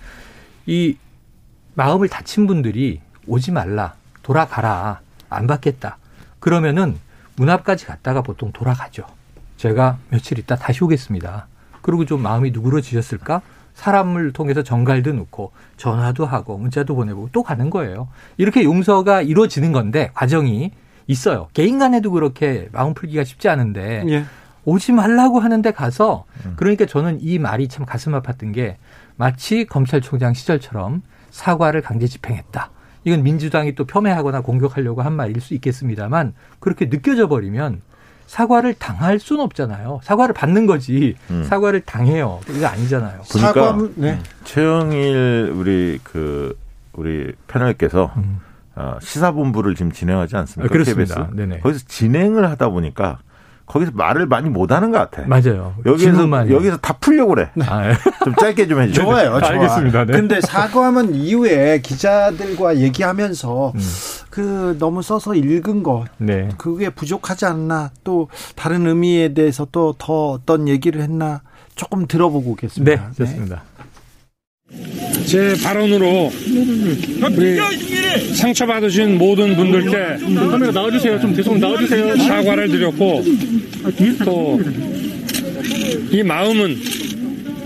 [0.66, 0.96] 이
[1.74, 3.94] 마음을 다친 분들이 오지 말라.
[4.22, 5.00] 돌아가라.
[5.28, 5.98] 안 받겠다.
[6.40, 6.98] 그러면은
[7.36, 9.04] 문 앞까지 갔다가 보통 돌아가죠.
[9.56, 11.46] 제가 며칠 있다 다시 오겠습니다.
[11.84, 13.42] 그리고 좀 마음이 누그러지셨을까?
[13.74, 18.08] 사람을 통해서 정갈도 넣고 전화도 하고 문자도 보내고 또 가는 거예요.
[18.38, 20.70] 이렇게 용서가 이루어지는 건데 과정이
[21.06, 21.48] 있어요.
[21.52, 24.24] 개인 간에도 그렇게 마음 풀기가 쉽지 않은데 예.
[24.64, 26.24] 오지 말라고 하는데 가서
[26.56, 28.78] 그러니까 저는 이 말이 참 가슴 아팠던 게
[29.16, 32.70] 마치 검찰총장 시절처럼 사과를 강제 집행했다.
[33.04, 37.82] 이건 민주당이 또 폄훼하거나 공격하려고 한 말일 수 있겠습니다만 그렇게 느껴져 버리면
[38.26, 40.00] 사과를 당할 수는 없잖아요.
[40.02, 41.44] 사과를 받는 거지 음.
[41.44, 42.40] 사과를 당해요.
[42.50, 43.22] 이거 아니잖아요.
[43.30, 44.18] 그러니까 사과 네.
[44.44, 46.56] 최영일 우리 그
[46.92, 48.40] 우리 패널께서 음.
[48.76, 50.66] 어, 시사본부를 지금 진행하지 않습니까?
[50.66, 51.26] 아, 그렇습니다.
[51.26, 51.36] KBS.
[51.36, 51.60] 네네.
[51.60, 53.18] 거기서 진행을 하다 보니까
[53.66, 55.26] 거기서 말을 많이 못하는 것 같아.
[55.26, 55.74] 맞아요.
[56.46, 56.56] 해요.
[56.56, 57.50] 여기서 다 풀려고 그래.
[57.66, 57.94] 아, 예.
[58.22, 59.04] 좀 짧게 좀 해주세요.
[59.04, 59.48] 좋아요, 좋아.
[59.48, 60.04] 알겠습니다.
[60.04, 60.12] 네.
[60.12, 63.80] 근데 사과문 이후에 기자들과 얘기하면서 음.
[64.30, 66.48] 그 너무 써서 읽은 것 네.
[66.58, 71.40] 그게 부족하지 않나 또 다른 의미에 대해서 또 더 어떤 얘기를 했나
[71.74, 73.12] 조금 들어보고 네, 오겠습니다.
[73.16, 73.62] 좋습니다.
[75.26, 76.32] 제 발언으로
[77.36, 77.56] 우리
[78.34, 79.90] 상처받으신 모든 분들께
[80.50, 81.20] 카메라 나와주세요.
[81.20, 82.16] 좀 계속 나와주세요.
[82.16, 83.24] 사과를 드렸고
[84.24, 84.58] 또
[86.10, 86.76] 이 마음은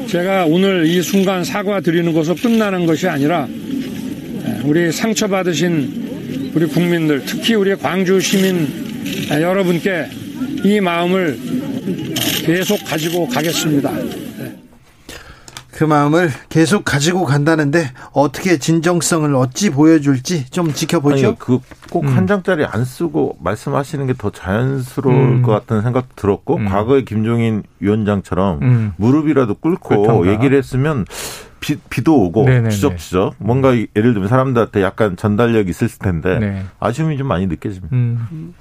[0.07, 3.47] 제가 오늘 이 순간 사과 드리는 것으로 끝나는 것이 아니라
[4.65, 8.67] 우리 상처받으신 우리 국민들 특히 우리 광주 시민
[9.31, 10.07] 여러분께
[10.65, 11.39] 이 마음을
[12.45, 13.93] 계속 가지고 가겠습니다.
[15.79, 21.27] 그 마음을 계속 가지고 간다는데 어떻게 진정성을 어찌 보여줄지 좀 지켜보죠.
[21.29, 25.43] 아니, 그꼭 한 장짜리 안 쓰고 말씀하시는 게 더 자연스러울 음.
[25.43, 26.65] 것 같다는 생각 들었고 음.
[26.69, 28.93] 과거에 김종인 위원장처럼 음.
[28.97, 30.33] 무릎이라도 꿇고 그렇던가.
[30.33, 31.05] 얘기를 했으면
[31.61, 32.71] 비, 비도 오고 네네네.
[32.71, 36.65] 추적추적 뭔가 이- 예를 들면 사람들한테 약간 전달력이 있을 텐데 네.
[36.81, 37.95] 아쉬움이 좀 많이 느껴집니다.
[37.95, 38.53] 음.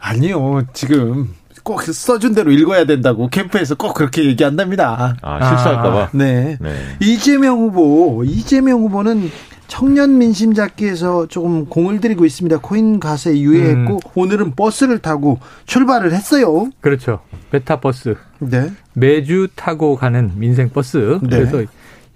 [0.00, 1.28] 아니요, 지금
[1.68, 5.16] 꼭 써준 대로 읽어야 된다고 캠프에서 꼭 그렇게 얘기한답니다.
[5.20, 6.08] 아, 실수할까봐.
[6.14, 6.56] 네.
[6.58, 6.74] 네.
[6.98, 9.30] 이재명 후보, 이재명 후보는
[9.66, 12.60] 청년 민심 잡기에서 조금 공을 들이고 있습니다.
[12.62, 13.98] 코인 가세 유예했고 음.
[14.14, 16.70] 오늘은 버스를 타고 출발을 했어요.
[16.80, 17.20] 그렇죠.
[17.50, 18.16] 베타버스.
[18.38, 18.70] 네.
[18.94, 21.18] 매주 타고 가는 민생 버스.
[21.22, 21.28] 네.
[21.28, 21.64] 그래서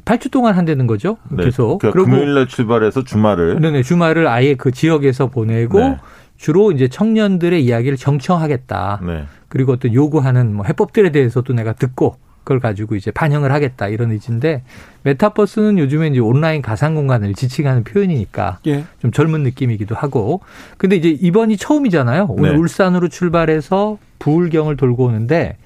[0.07, 1.19] 8주 동안 한다는 거죠.
[1.31, 1.45] 네.
[1.45, 1.79] 계속.
[1.81, 5.99] 그러니까 금요일날 출발해서 주말을 네네, 주말을 아예 그 지역에서 보내고 네.
[6.43, 9.01] 주로 이제 청년들의 이야기를 정청하겠다.
[9.07, 9.27] 네.
[9.53, 14.63] 그리고 어떤 요구하는 뭐 해법들에 대해서도 내가 듣고 그걸 가지고 이제 반영을 하겠다 이런 의지인데
[15.03, 18.85] 메타버스는 요즘에 이제 온라인 가상 공간을 지칭하는 표현이니까 예.
[19.03, 20.41] 좀 젊은 느낌이기도 하고
[20.79, 22.29] 근데 이제 이번이 처음이잖아요.
[22.31, 22.57] 오늘 네.
[22.57, 25.59] 울산으로 출발해서 부울경을 돌고 오는데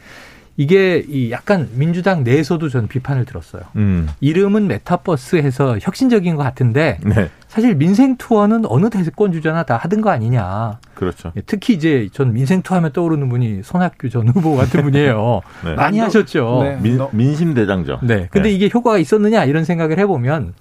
[0.56, 3.62] 이게 이 약간 민주당 내에서도 저는 비판을 들었어요.
[3.76, 4.08] 음.
[4.18, 7.30] 이름은 메타버스 해서 혁신적인 것 같은데 네.
[7.56, 10.78] 사실 민생 투어는 어느 대권 주자나 다 하던 거 아니냐.
[10.94, 11.32] 그렇죠.
[11.38, 15.40] 예, 특히 이제 전 민생 투어 하면 떠오르는 분이 손학규 전 후보 같은 분이에요.
[15.64, 15.74] 네.
[15.74, 16.60] 많이 하셨죠.
[16.62, 16.78] 네.
[16.82, 18.00] 민, 민심 대장죠.
[18.02, 18.28] 네.
[18.30, 18.54] 근데 네.
[18.54, 20.52] 이게 효과가 있었느냐 이런 생각을 해보면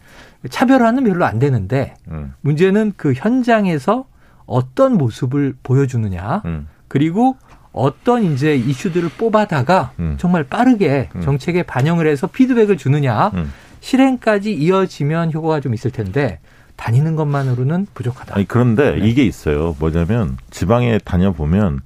[0.50, 2.34] 차별화는 별로 안 되는데 음.
[2.40, 4.06] 문제는 그 현장에서
[4.46, 6.70] 어떤 모습을 보여주느냐 음.
[6.88, 7.36] 그리고
[7.74, 10.16] 어떤 이제 이슈들을 뽑아다가 음.
[10.18, 11.20] 정말 빠르게 음.
[11.20, 13.52] 정책에 반영을 해서 피드백을 주느냐 음.
[13.82, 16.40] 실행까지 이어지면 효과가 좀 있을 텐데
[16.76, 18.36] 다니는 것만으로는 부족하다.
[18.36, 19.08] 아니 그런데 네.
[19.08, 19.76] 이게 있어요.
[19.80, 21.82] 뭐냐면 지방에 다녀보면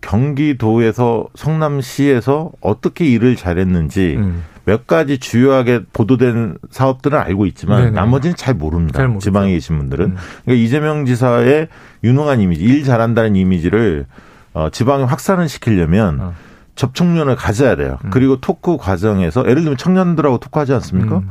[0.00, 4.42] 경기도에서 성남시에서 어떻게 일을 잘했는지 음.
[4.66, 7.90] 몇 가지 주요하게 보도된 사업들은 알고 있지만 네네.
[7.92, 8.98] 나머지는 잘 모릅니다.
[8.98, 9.18] 잘.
[9.18, 10.06] 지방에 계신 분들은.
[10.06, 10.16] 음.
[10.44, 11.68] 그러니까 이재명 지사의
[12.02, 14.06] 유능한 이미지, 일 잘한다는 이미지를
[14.54, 16.34] 어, 지방에 확산을 시키려면 어.
[16.76, 17.98] 접촉면을 가져야 돼요.
[18.04, 18.10] 음.
[18.10, 21.22] 그리고 토크 과정에서 예를 들면 청년들하고 토크하지 않습니까?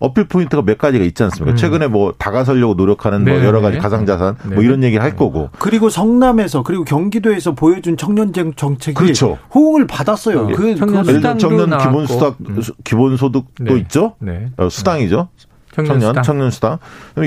[0.00, 0.06] 음.
[0.06, 1.52] 어필 포인트가 몇 가지가 있지 않습니까?
[1.52, 1.56] 음.
[1.56, 3.44] 최근에 뭐 다가서려고 노력하는 뭐 네네.
[3.46, 4.64] 여러 가지 가상자산 뭐 네네.
[4.64, 5.50] 이런 얘기를 할 거고.
[5.58, 9.38] 그리고 성남에서 그리고 경기도에서 보여준 청년쟁 정책이 그렇죠.
[9.54, 10.40] 호응을 받았어요.
[10.40, 11.90] 어, 그 청년 그- 청년 나왔고.
[11.90, 12.60] 기본 수당 음.
[12.84, 13.76] 기본 소득도 네.
[13.80, 14.14] 있죠.
[14.20, 14.46] 네.
[14.56, 15.28] 어, 수당이죠.
[15.74, 16.78] 청년, 청년 수당, 청년 수당.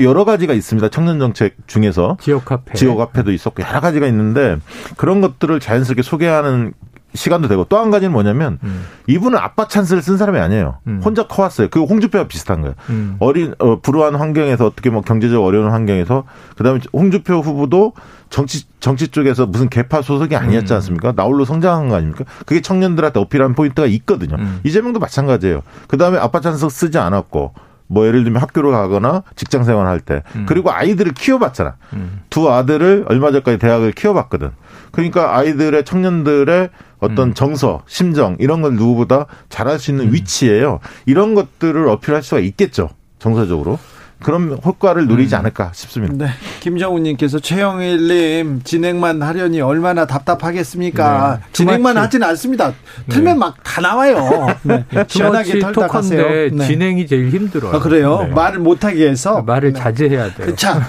[0.02, 0.88] 여러 가지가 있습니다.
[0.88, 4.56] 청년 정책 중에서 지역 카페, 지역 화폐도 있었고 여러 가지가 있는데
[4.96, 6.74] 그런 것들을 자연스럽게 소개하는
[7.14, 8.84] 시간도 되고 또 한 가지는 뭐냐면 음.
[9.06, 10.78] 이분은 아빠 찬스를 쓴 사람이 아니에요.
[10.86, 11.00] 음.
[11.04, 11.68] 혼자 커왔어요.
[11.70, 12.74] 그 홍주표와 비슷한 거예요.
[12.90, 13.16] 음.
[13.18, 16.24] 어린 어, 불우한 환경에서 어떻게 뭐 경제적 어려운 환경에서
[16.56, 17.92] 그다음에 홍준표 후보도
[18.30, 20.76] 정치 정치 쪽에서 무슨 계파 소속이 아니었지 음.
[20.76, 21.12] 않습니까?
[21.16, 22.24] 나홀로 성장한 거 아닙니까?
[22.46, 24.36] 그게 청년들한테 어필한 포인트가 있거든요.
[24.38, 24.60] 음.
[24.64, 25.62] 이재명도 마찬가지예요.
[25.88, 27.52] 그다음에 아빠 찬스 쓰지 않았고
[27.88, 30.46] 뭐 예를 들면 학교를 가거나 직장 생활할 때 음.
[30.48, 31.74] 그리고 아이들을 키워봤잖아.
[31.92, 32.20] 음.
[32.30, 34.50] 두 아들을 얼마 전까지 대학을 키워봤거든.
[34.92, 36.70] 그러니까 아이들의 청년들의
[37.02, 37.34] 어떤 음.
[37.34, 40.12] 정서, 심정 이런 걸 누구보다 잘 알 수 있는 음.
[40.14, 40.78] 위치예요.
[41.04, 42.90] 이런 것들을 어필할 수가 있겠죠.
[43.18, 43.78] 정서적으로.
[44.20, 45.40] 그런 효과를 누리지 음.
[45.40, 46.14] 않을까 싶습니다.
[46.14, 46.30] 네.
[46.62, 51.40] 김정우님께서 최영일님 진행만 하려니 얼마나 답답하겠습니까?
[51.40, 51.46] 네.
[51.52, 52.72] 진행만 하지는 않습니다.
[53.08, 53.38] 틀면 네.
[53.40, 54.46] 막다 나와요.
[54.62, 54.84] 네.
[55.08, 56.22] 시원하게 털다 가세요.
[56.54, 56.64] 네.
[56.64, 57.74] 진행이 제일 힘들어요.
[57.74, 58.26] 아, 그래요?
[58.28, 58.34] 네.
[58.34, 60.54] 말을 못하게 해서 말을 자제해야 돼요.
[60.54, 60.86] 자,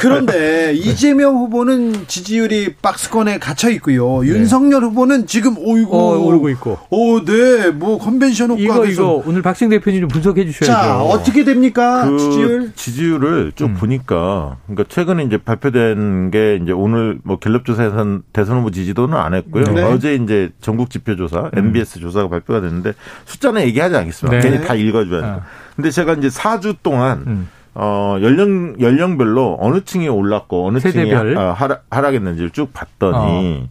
[0.00, 4.22] 그런데 이재명 후보는 지지율이 박스권에 갇혀 있고요.
[4.22, 4.30] 네.
[4.30, 6.78] 윤석열 후보는 지금 오이고 어, 오르고 있고.
[6.90, 10.72] 오, 네, 뭐 컨벤션 효과 이거 이거 오늘 박승 대표님 좀 분석해 주셔야죠.
[10.72, 12.04] 자, 어떻게 됩니까?
[12.04, 12.18] 그...
[12.18, 13.74] 지지율 지지율을 쭉 음.
[13.74, 19.16] 보니까 그러니까 최 근에 이제 발표된 게 이제 오늘 뭐 갤럽 조사에서 대선 후보 지지도는
[19.16, 19.64] 안 했고요.
[19.64, 19.82] 네.
[19.82, 21.58] 어제 이제 전국 지표 조사, 음.
[21.58, 22.92] MBS 조사가 발표가 됐는데
[23.24, 24.38] 숫자는 얘기하지 않겠습니다.
[24.38, 24.50] 네.
[24.50, 25.42] 괜히 다 읽어줘야 돼요.
[25.42, 25.46] 아.
[25.76, 27.48] 근데 제가 이제 4주 동안 음.
[27.74, 31.34] 어, 연령, 연령별로 어느 층이 올랐고 어느 세대별?
[31.34, 33.68] 층이 하, 하락, 하락했는지를 쭉 봤더니 어.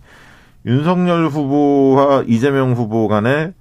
[0.65, 3.53] 윤석열 후보와 이재명 후보 간의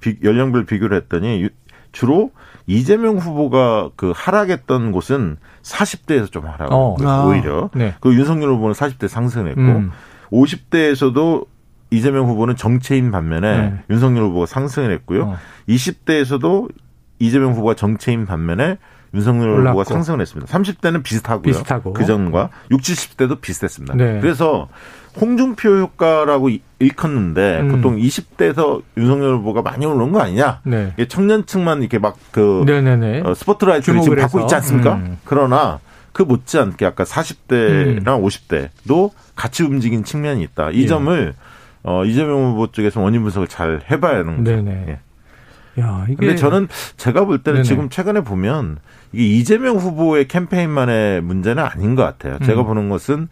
[0.00, 1.48] 비, 연령별 비교를 했더니
[1.92, 2.30] 주로
[2.66, 6.72] 이재명 후보가 그 하락했던 곳은 40대에서 좀 하락.
[6.72, 6.96] 어.
[7.02, 7.24] 아.
[7.26, 7.70] 오히려.
[7.74, 7.94] 네.
[8.00, 9.90] 그 윤석열 후보는 40대 상승했고 음.
[10.32, 11.46] 50대에서도
[11.90, 13.74] 이재명 후보는 정체인 반면에 네.
[13.90, 15.24] 윤석열 후보가 상승을 했고요.
[15.24, 15.36] 어.
[15.68, 16.68] 20대에서도
[17.18, 18.78] 이재명 후보가 정체인 반면에
[19.14, 19.80] 윤석열 올랐고.
[19.80, 20.52] 후보가 상승을 했습니다.
[20.52, 21.42] 30대는 비슷하고요.
[21.42, 21.92] 비슷하고.
[21.92, 23.94] 그 전과 60, 70대도 비슷했습니다.
[23.94, 24.20] 네.
[24.20, 24.68] 그래서
[25.20, 27.68] 홍준표 효과라고 일컫는데 음.
[27.68, 30.60] 보통 20대에서 윤석열 후보가 많이 오른 거 아니냐?
[30.64, 30.92] 네.
[31.08, 32.64] 청년층만 이렇게 막그
[33.24, 34.94] 어, 스포트라이트를 지금 받고 있지 않습니까?
[34.94, 35.18] 음.
[35.24, 35.80] 그러나
[36.12, 38.24] 그 못지않게 아까 40대랑 음.
[38.24, 40.70] 50대도 같이 움직인 측면이 있다.
[40.70, 40.86] 이 예.
[40.86, 41.34] 점을
[41.82, 44.56] 어, 이재명 후보 쪽에서 원인 분석을 잘 해봐야 하는 거죠.
[44.56, 44.84] 네네.
[44.88, 45.80] 예.
[45.80, 46.16] 야, 이게.
[46.16, 47.64] 근데 저는 제가 볼 때는 네네.
[47.64, 48.78] 지금 최근에 보면
[49.12, 52.38] 이게 이재명 후보의 캠페인만의 문제는 아닌 것 같아요.
[52.44, 52.66] 제가 음.
[52.66, 53.28] 보는 것은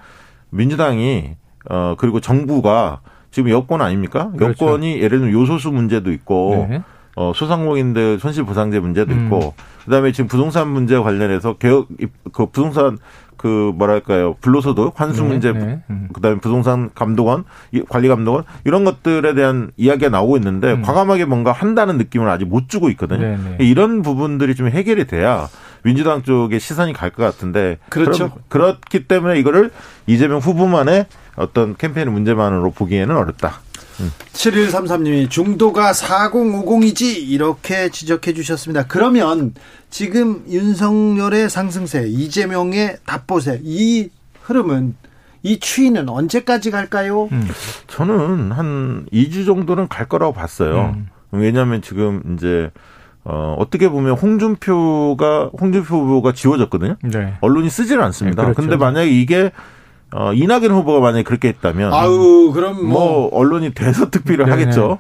[0.51, 1.37] 민주당이
[1.69, 4.31] 어 그리고 정부가 지금 여권 아닙니까?
[4.37, 4.67] 그렇죠.
[4.67, 6.83] 여권이 예를 들면 요소수 문제도 있고 네.
[7.17, 9.25] 어 소상공인들 손실보상제 문제도 음.
[9.27, 11.89] 있고 그다음에 지금 부동산 문제 관련해서 개혁
[12.33, 12.99] 그 부동산
[13.37, 15.83] 그 뭐랄까요 불로소득 환수 네, 문제 네.
[15.91, 16.09] 음.
[16.13, 17.45] 그다음에 부동산 감독원
[17.89, 20.83] 관리 감독원 이런 것들에 대한 이야기가 나오고 있는데 음.
[20.83, 23.21] 과감하게 뭔가 한다는 느낌을 아직 못 주고 있거든요.
[23.21, 23.65] 네, 네.
[23.65, 25.49] 이런 부분들이 좀 해결이 돼야
[25.83, 28.31] 민주당 쪽에 시선이 갈 것 같은데 그렇죠.
[28.49, 29.71] 그렇기 때문에 이거를
[30.07, 33.61] 이재명 후보만의 어떤 캠페인 문제만으로 보기에는 어렵다.
[34.01, 34.11] 음.
[34.33, 38.87] 7133님이 중도가 4050이지 이렇게 지적해 주셨습니다.
[38.87, 39.55] 그러면
[39.91, 44.09] 지금 윤석열의 상승세, 이재명의 답보세 이
[44.43, 44.97] 흐름은
[45.43, 47.25] 이 추이는 언제까지 갈까요?
[47.33, 47.49] 음.
[47.89, 50.95] 저는 한 2주 정도는 갈 거라고 봤어요.
[50.97, 51.09] 음.
[51.33, 52.71] 왜냐하면 지금 이제
[53.25, 56.97] 어, 어떻게 보면 홍준표가, 홍준표 후보가 지워졌거든요.
[57.05, 57.35] 네.
[57.41, 58.43] 언론이 쓰지를 않습니다.
[58.43, 58.63] 네, 그렇죠.
[58.63, 59.53] 근데 만약에 이게
[60.15, 61.93] 어, 이낙연 후보가 만약에 그렇게 했다면.
[61.93, 63.13] 아우, 그럼 뭐.
[63.13, 64.51] 뭐 언론이 대서특필을 네.
[64.51, 64.99] 하겠죠.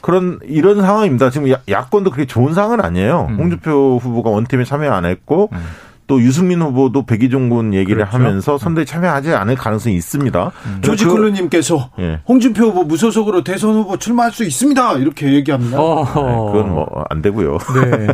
[0.00, 1.30] 그런 이런 상황입니다.
[1.30, 3.26] 지금 야, 야권도 그렇게 좋은 상황은 아니에요.
[3.30, 3.36] 음.
[3.38, 5.58] 홍준표 후보가 원팀에 참여 안 했고 음.
[6.06, 8.16] 또 유승민 후보도 백의종군 얘기를 그렇죠.
[8.16, 10.52] 하면서 선대에 참여하지 않을 가능성이 있습니다.
[10.66, 10.78] 음.
[10.82, 12.20] 조지 콜루님께서 그, 예.
[12.28, 14.94] 홍준표 후보 무소속으로 대선 후보 출마할 수 있습니다.
[14.94, 15.80] 이렇게 얘기합니다.
[15.80, 16.04] 어.
[16.04, 16.12] 네,
[16.52, 17.58] 그건 뭐 안 되고요.
[17.58, 18.06] 네.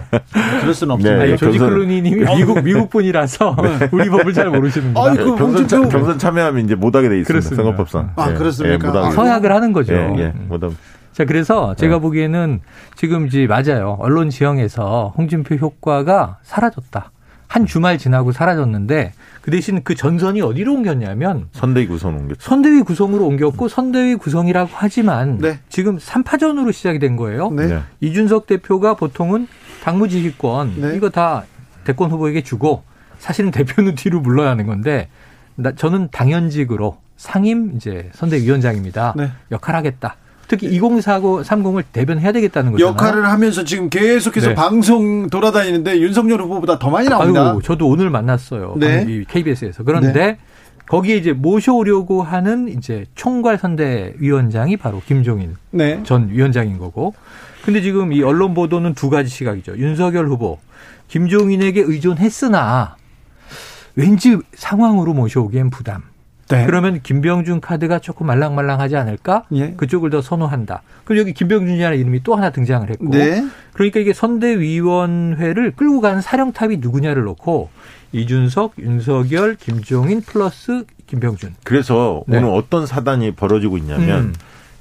[0.60, 1.24] 그럴 수는 없습니다.
[1.24, 3.88] 네, 조지 콜루님이 미국 미국 분이라서 네.
[3.92, 5.06] 우리 법을 잘 모르시는구나.
[5.08, 7.32] 아니, 그 경선, 참, 경선 참여하면 이제 못하게 돼 있습니다.
[7.32, 7.62] 그렇습니다.
[7.62, 8.12] 선거법상.
[8.16, 8.34] 아 예.
[8.34, 8.92] 그렇습니까?
[8.94, 9.94] 예, 아, 서약을 하는 거죠.
[9.94, 10.32] 예, 예.
[10.48, 10.76] 못함.
[11.12, 12.00] 자, 그래서 제가 네.
[12.00, 12.60] 보기에는
[12.94, 13.96] 지금 이제 맞아요.
[14.00, 17.10] 언론 지형에서 홍준표 효과가 사라졌다.
[17.50, 22.40] 한 주말 지나고 사라졌는데 그 대신 그 전선이 어디로 옮겼냐면 선대위 구성 옮겼죠.
[22.40, 25.58] 선대위 구성으로 옮겼고 선대위 구성이라고 하지만 네.
[25.68, 27.50] 지금 3파전으로 시작이 된 거예요.
[27.50, 27.66] 네.
[27.66, 27.80] 네.
[28.02, 29.48] 이준석 대표가 보통은
[29.82, 30.96] 당무지휘권 네.
[30.96, 31.42] 이거 다
[31.82, 32.84] 대권 후보에게 주고
[33.18, 35.08] 사실은 대표는 뒤로 물러야 하는 건데
[35.56, 39.14] 나, 저는 당연직으로 상임 이제 선대위원장입니다.
[39.16, 39.32] 네.
[39.50, 40.14] 역할하겠다.
[40.50, 42.84] 특히 2040을 대변해야 되겠다는 거죠.
[42.84, 44.54] 역할을 하면서 지금 계속해서 네.
[44.56, 47.52] 방송 돌아다니는데 윤석열 후보보다 더 많이 나옵니다.
[47.52, 48.74] 아유, 저도 오늘 만났어요.
[48.76, 49.24] 네.
[49.28, 49.84] KBS에서.
[49.84, 50.38] 그런데 네.
[50.88, 56.00] 거기에 이제 모셔오려고 하는 이제 총괄 선대위원장이 바로 김종인 네.
[56.02, 57.14] 전 위원장인 거고.
[57.64, 59.78] 근데 지금 이 언론 보도는 두 가지 시각이죠.
[59.78, 60.58] 윤석열 후보
[61.06, 62.96] 김종인에게 의존했으나
[63.94, 66.09] 왠지 상황으로 모셔오기엔 부담.
[66.56, 66.66] 네.
[66.66, 69.44] 그러면 김병준 카드가 조금 말랑말랑하지 않을까?
[69.52, 69.72] 예.
[69.72, 70.82] 그쪽을 더 선호한다.
[71.04, 73.10] 그럼 여기 김병준이라는 이름이 또 하나 등장을 했고.
[73.10, 73.44] 네.
[73.72, 77.70] 그러니까 이게 선대위원회를 끌고 가는 사령탑이 누구냐를 놓고
[78.12, 81.54] 이준석, 윤석열, 김종인 플러스 김병준.
[81.64, 82.38] 그래서 네.
[82.38, 84.34] 오늘 어떤 사단이 벌어지고 있냐면 음.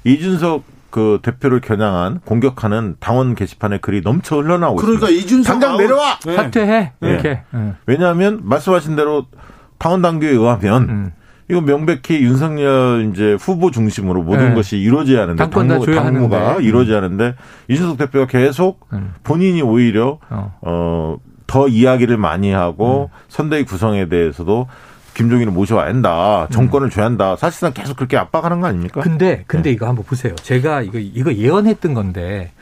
[0.04, 5.26] 이준석 그 대표를 겨냥한 공격하는 당원 게시판에 글이 넘쳐 흘러나오고 그러니까 있습니다.
[5.26, 6.34] 이준석 당장 내려와 네.
[6.34, 7.08] 사퇴해 네.
[7.08, 7.42] 이렇게.
[7.52, 7.72] 네.
[7.86, 9.26] 왜냐하면 말씀하신 대로
[9.78, 11.12] 당원 당규에 의하면 음.
[11.50, 14.54] 이거 명백히 윤석열 이제 후보 중심으로 모든 네.
[14.54, 16.62] 것이 이루어져야 하는데 당무, 당무가 음.
[16.62, 17.34] 이루어져야 하는데
[17.68, 19.14] 이준석 대표가 계속 음.
[19.24, 20.56] 본인이 오히려 어.
[20.62, 21.16] 어.
[21.46, 23.18] 더 이야기를 많이 하고 음.
[23.28, 24.68] 선대위 구성에 대해서도
[25.14, 26.46] 김종인을 모셔야 한다.
[26.50, 26.90] 정권을 음.
[26.90, 27.34] 줘야 한다.
[27.36, 29.00] 사실상 계속 그렇게 압박하는 거 아닙니까?
[29.00, 29.74] 근데 근데 네.
[29.74, 30.34] 이거 한번 보세요.
[30.36, 32.52] 제가 이거 이거 예언했던 건데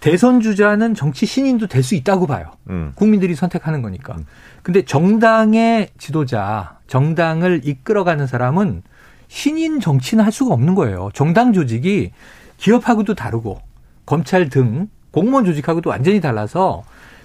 [0.00, 2.52] 대선 주자는 정치 신인도 될 수 있다고 봐요.
[2.70, 2.92] 음.
[2.94, 4.14] 국민들이 선택하는 거니까.
[4.16, 4.24] 음.
[4.62, 8.82] 근데 정당의 지도자, 정당을 이끌어가는 사람은
[9.28, 11.10] 신인 정치는 할 수가 없는 거예요.
[11.14, 12.12] 정당 조직이
[12.56, 13.60] 기업하고도 다르고
[14.06, 16.82] 검찰 등 공무원 조직하고도 완전히 달라서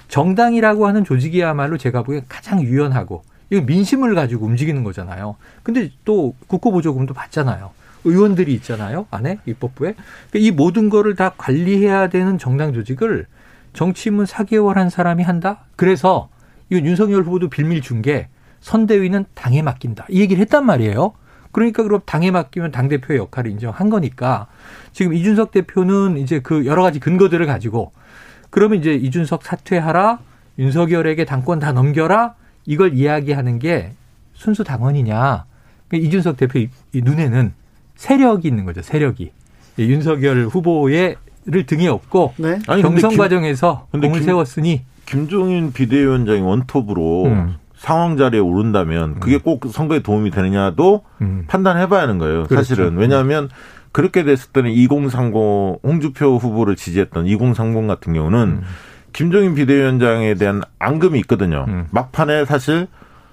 [0.09, 5.35] 정당이라고 하는 조직이야말로 제가 보기엔 가장 유연하고 이거 민심을 가지고 움직이는 거잖아요.
[5.63, 7.71] 근데 또 국고보조금도 받잖아요.
[8.03, 9.07] 의원들이 있잖아요.
[9.11, 9.93] 안에 입법부에.
[9.93, 13.27] 그러니까 이 모든 거를 다 관리해야 되는 정당 조직을
[13.73, 15.65] 정치인문 4개월 한 사람이 한다?
[15.75, 16.29] 그래서
[16.73, 18.27] 이건 윤석열 후보도 빌밀 준 게
[18.61, 20.05] 선대위는 당에 맡긴다.
[20.09, 21.13] 이 얘기를 했단 말이에요.
[21.51, 24.47] 그러니까 그럼 당에 맡기면 당대표의 역할을 인정한 거니까
[24.93, 27.91] 지금 이준석 대표는 이제 그 여러 가지 근거들을 가지고
[28.49, 30.19] 그러면 이제 이준석 사퇴하라,
[30.59, 33.91] 윤석열에게 당권 다 넘겨라, 이걸 이야기하는 게
[34.33, 35.45] 순수 당원이냐.
[35.87, 36.59] 그러니까 이준석 대표
[36.93, 37.53] 눈에는
[37.95, 38.81] 세력이 있는 거죠.
[38.81, 39.31] 세력이.
[39.77, 42.57] 윤석열 후보의 를 등에 업고 네.
[42.65, 47.55] 경선 김, 과정에서 공을 김, 세웠으니 김종인 비대위원장이 원톱으로 음.
[47.75, 49.41] 상황 자리에 오른다면 그게 음.
[49.41, 51.43] 꼭 선거에 도움이 되느냐도 음.
[51.47, 52.43] 판단해봐야 하는 거예요.
[52.45, 52.55] 그렇죠.
[52.55, 53.49] 사실은 왜냐하면
[53.91, 55.33] 그렇게 됐을 때는 2030
[55.83, 58.61] 홍주표 후보를 지지했던 2030 같은 경우는 음.
[59.11, 61.65] 김종인 비대위원장에 대한 앙금이 있거든요.
[61.67, 61.87] 음.
[61.91, 62.87] 막판에 사실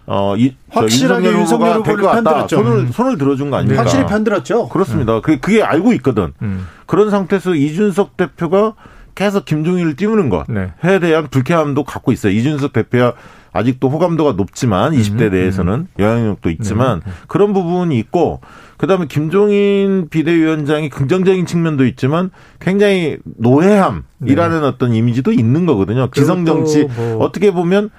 [0.06, 2.56] 어, 이, 확실하게 윤석열 후보를 편들었죠.
[2.56, 2.92] 손을, 음.
[2.92, 3.82] 손을 들어준 거 아닙니까?
[3.82, 4.68] 확실히 편들었죠.
[4.68, 5.16] 그렇습니다.
[5.16, 5.22] 음.
[5.22, 6.32] 그게, 그게 알고 있거든.
[6.42, 6.66] 음.
[6.86, 8.74] 그런 상태에서 이준석 대표가
[9.14, 10.98] 계속 김종인을 띄우는 것에 네.
[10.98, 12.32] 대한 불쾌함도 갖고 있어요.
[12.32, 13.14] 이준석 대표야
[13.52, 15.86] 아직도 호감도가 높지만 20대 음, 내에서는 음.
[15.98, 17.12] 영향력도 있지만 네.
[17.26, 18.40] 그런 부분이 있고
[18.76, 22.30] 그다음에 김종인 비대위원장이 긍정적인 측면도 있지만
[22.61, 24.66] 굉장히 노회함이라는 네.
[24.66, 26.11] 어떤 이미지도 있는 거거든요.
[26.11, 27.18] 기성 정치 뭐.
[27.24, 27.90] 어떻게 보면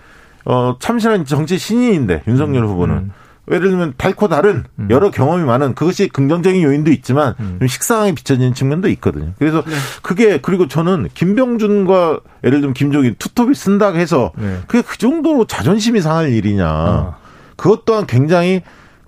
[0.45, 3.11] 어 참신한 정치 신인인데 윤석열 음, 후보는 음.
[3.49, 4.87] 예를 들면 달코 다른 음.
[4.91, 7.57] 여러 경험이 많은 그것이 긍정적인 요인도 있지만 음.
[7.59, 9.33] 좀 식상하게 비춰지는 측면도 있거든요.
[9.39, 9.73] 그래서 네.
[10.03, 14.59] 그게 그리고 저는 김병준과 예를 들면 김종인 투톱이 쓴다고 해서 네.
[14.67, 16.67] 그게 그 정도로 자존심이 상할 일이냐.
[16.69, 17.15] 어.
[17.55, 18.61] 그것 또한 굉장히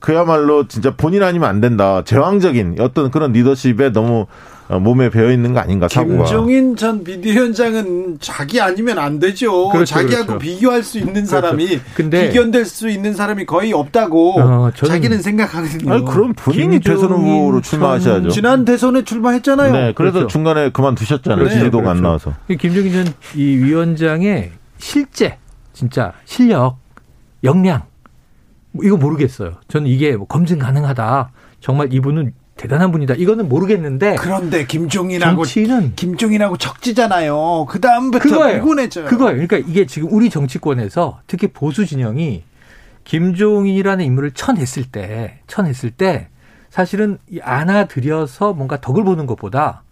[0.04, 2.01] 그야말로 진짜 본인 아니면 안 된다.
[2.04, 4.26] 제왕적인 어떤 그런 리더십에 너무
[4.68, 6.26] 어, 몸에 배어 있는 거 아닌가 사고가.
[6.26, 9.70] 김종인 전 비대위원장은 자기 아니면 안 되죠.
[9.70, 10.39] 그렇죠, 자기하고 그렇죠.
[10.39, 11.30] 비교할 수 있는 그렇죠.
[11.30, 11.84] 사람이 그렇죠.
[11.95, 15.93] 근데 비견될 수 있는 사람이 거의 없다고 어, 자기는 생각하거든요.
[15.93, 18.28] 아니, 그럼 본인이 대선 후보로 출마하셔야죠.
[18.30, 19.72] 지난 대선에 출마했잖아요.
[19.72, 20.28] 네, 그래서 그렇죠.
[20.28, 21.45] 중간에 그만두셨잖아요.
[21.47, 22.04] 네, 지지도가 안 그렇죠.
[22.04, 22.34] 나와서.
[22.60, 25.38] 김종인 전 이 위원장의 실제
[25.72, 26.78] 진짜 실력,
[27.45, 27.84] 역량
[28.82, 29.54] 이거 모르겠어요.
[29.68, 31.32] 저는 이게 뭐 검증 가능하다.
[31.60, 33.16] 정말 이분은 대단한 분이다.
[33.16, 34.16] 이거는 모르겠는데.
[34.16, 37.66] 그런데 김종인하고 정치는 김종인하고 적지잖아요.
[37.70, 38.60] 그 다음부터 그거예요.
[38.60, 39.06] 불곤해져요.
[39.06, 39.48] 그거예요.
[39.48, 42.44] 그러니까 이게 지금 우리 정치권에서 특히 보수 진영이
[43.04, 46.30] 김종인이라는 인물을 쳐냈을 때, 쳐냈을 때
[46.70, 49.84] 사실은 안아들여서 뭔가 덕을 보는 것보다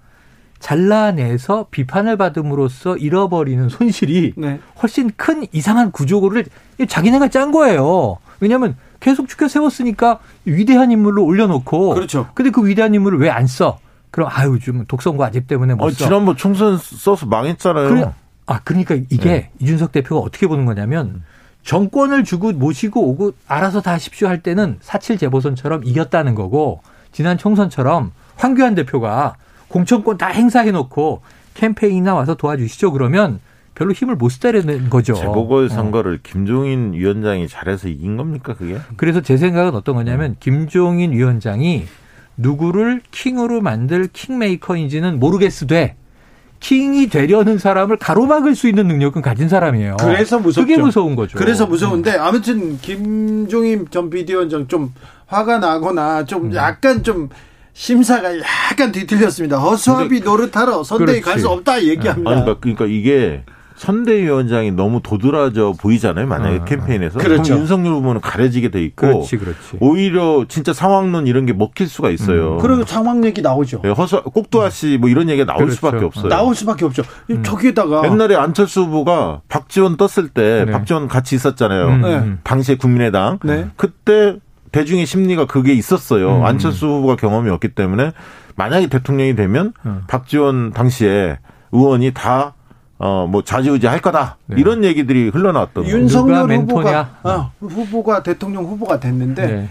[0.60, 4.60] 잘라내서 비판을 받음으로써 잃어버리는 손실이 네.
[4.82, 6.46] 훨씬 큰 이상한 구조를
[6.88, 8.18] 자기네가 짠 거예요.
[8.42, 11.94] 왜냐하면 계속 축켜 세웠으니까 위대한 인물로 올려놓고.
[11.94, 12.28] 그렇죠.
[12.34, 13.80] 근데 그 위대한 인물을 왜 안 써?
[14.10, 15.96] 그럼 아유 좀 독선과 아집 때문에 못 어, 써.
[16.06, 17.88] 지난번 총선 써서 망했잖아요.
[17.88, 18.12] 그래,
[18.46, 19.50] 아 그러니까 이게 네.
[19.60, 21.24] 이준석 대표가 어떻게 보는 거냐면
[21.64, 26.82] 정권을 주고 모시고 오고 알아서 다 하십시오 할 때는 사칠 재보선처럼 이겼다는 거고
[27.14, 29.36] 지난 총선처럼 황교안 대표가
[29.70, 31.22] 공천권 다 행사해 놓고
[31.54, 33.39] 캠페인이나 와서 도와주시죠 그러면
[33.82, 35.16] 별로 힘을 못 쓰다는 거죠.
[35.16, 35.70] 재보궐 어.
[35.70, 36.20] 선거를 어.
[36.22, 38.78] 김종인 위원장이 잘해서 이긴 겁니까 그게?
[38.96, 41.86] 그래서 제 생각은 어떤 거냐면 김종인 위원장이
[42.38, 45.96] 누구를 킹으로 만들 킹메이커인지는 모르겠으되
[46.60, 49.98] 킹이 되려는 사람을 가로막을 수 있는 능력은 가진 사람이에요.
[50.00, 50.62] 그래서 무섭죠.
[50.68, 51.40] 그게 무서운 거죠.
[51.40, 54.94] 그래서 무서운데 아무튼 김종인 전 비대위원장 좀
[55.26, 56.54] 화가 나거나 좀 음.
[56.54, 57.30] 약간 좀
[57.74, 59.58] 심사가 약간 뒤틀렸습니다.
[59.58, 62.30] 허수아비 노릇하러 선대위 갈 수 없다 얘기합니다.
[62.30, 63.44] 아니, 그러니까 이게
[63.76, 66.28] 선대위원장이 너무 도드라져 보이잖아요.
[66.28, 67.19] 만약에 아, 캠페인에서.
[67.19, 67.55] 그렇죠.
[67.55, 69.07] 윤석열 후보는 가려지게 돼 있고.
[69.07, 69.78] 그렇지, 그렇지.
[69.80, 72.55] 오히려 진짜 상황론 이런 게 먹힐 수가 있어요.
[72.55, 72.57] 음.
[72.59, 73.82] 그리고 상황 얘기 나오죠.
[73.84, 75.76] 네, 허서 꼭두아 씨뭐 이런 얘기가 나올 그렇죠.
[75.76, 76.30] 수밖에 없어요.
[76.30, 77.03] 나올 수밖에 없죠.
[77.30, 77.43] 음.
[77.43, 80.72] 저기에다가 옛날에 안철수 후보가 박지원 떴을 때 네.
[80.72, 81.88] 박지원 같이 있었잖아요.
[81.88, 82.01] 음.
[82.01, 82.34] 네.
[82.43, 83.39] 당시에 국민의당.
[83.43, 83.67] 네.
[83.76, 84.38] 그때
[84.72, 86.38] 대중의 심리가 그게 있었어요.
[86.38, 86.45] 음.
[86.45, 88.11] 안철수 후보가 경험이 없기 때문에
[88.55, 90.03] 만약에 대통령이 되면 음.
[90.07, 91.39] 박지원 당시에
[91.72, 92.53] 의원이 다
[93.04, 94.38] 어, 뭐, 좌지우지 할 거다.
[94.45, 94.58] 네.
[94.60, 95.97] 이런 얘기들이 흘러나왔던 거예요.
[95.97, 99.70] 윤석열 후보가, 어, 후보가 대통령 후보가 됐는데 네.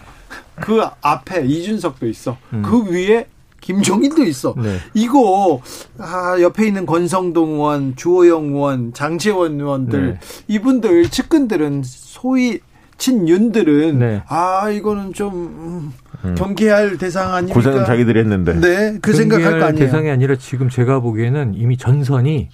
[0.57, 2.37] 그 앞에 이준석도 있어.
[2.53, 2.63] 음.
[2.63, 3.27] 그 위에
[3.61, 4.55] 김종인도 있어.
[4.57, 4.79] 네.
[4.95, 5.61] 이거
[5.99, 10.19] 아, 옆에 있는 권성동 의원, 주호영 의원, 장재원 의원들 네.
[10.49, 12.59] 이분들 측근들은 소위
[12.99, 14.23] 친윤들은 네.
[14.29, 15.93] 아 이거는 좀
[16.25, 16.35] 음.
[16.35, 19.87] 경계할 대상 아니니까 고생은 자기들이 했는데 네, 그 생각할 거 아니에요.
[19.87, 22.51] 대상이 아니라 지금 제가 보기에는 이미 전선이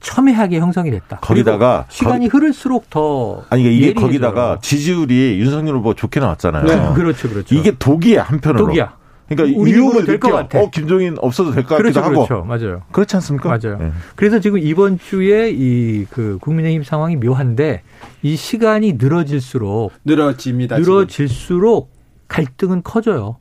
[0.00, 1.18] 첨예하게 형성이 됐다.
[1.20, 6.64] 거기다가 시간이 거 흐를수록 더 아니 이게 거기다가 지지율이 윤석열 후보 좋게 나왔잖아요.
[6.64, 6.76] 네.
[6.94, 7.54] 그렇죠, 그렇죠.
[7.54, 8.66] 이게 독이야 한편으로.
[8.66, 8.96] 독이야.
[9.28, 10.60] 그러니까 유혹을 될것 같아.
[10.62, 12.26] 어 김종인 없어도 될 것 같기도 그렇죠, 하고.
[12.26, 12.82] 그렇죠, 맞아요.
[12.92, 13.48] 그렇지 않습니까?
[13.50, 13.76] 맞아요.
[13.78, 13.92] 네.
[14.16, 17.82] 그래서 지금 이번 주에 이 그 국민의힘 상황이 묘한데
[18.22, 20.78] 이 시간이 늘어질수록 늘어집니다.
[20.78, 21.98] 늘어질수록 지금.
[22.28, 23.36] 갈등은 커져요.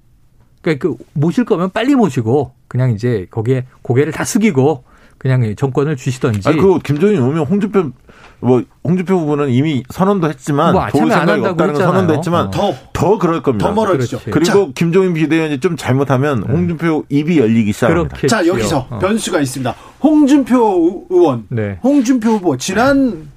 [0.62, 4.84] 그러니까 그 모실 거면 빨리 모시고 그냥 이제 거기에 고개를 다 숙이고
[5.18, 6.48] 그냥 정권을 주시던지.
[6.48, 7.92] 아니, 그 김종인 오면 홍준표
[8.40, 11.92] 뭐 홍준표 후보는 이미 선언도 했지만 뭐 도울 생각이 없다는 했잖아요.
[11.92, 12.76] 선언도 했지만 더더 어.
[12.94, 13.68] 더 그럴 겁니다.
[13.68, 14.20] 더 멀어지죠.
[14.26, 14.72] 그리고 자.
[14.76, 16.54] 김종인 비대위원이 좀 잘못하면 네.
[16.54, 18.28] 홍준표 입이 열리기 시작합니다.
[18.28, 19.00] 자 여기서 어.
[19.00, 19.76] 변수가 있습니다.
[20.04, 21.80] 홍준표 의원, 네.
[21.84, 23.28] 홍준표 후보 지난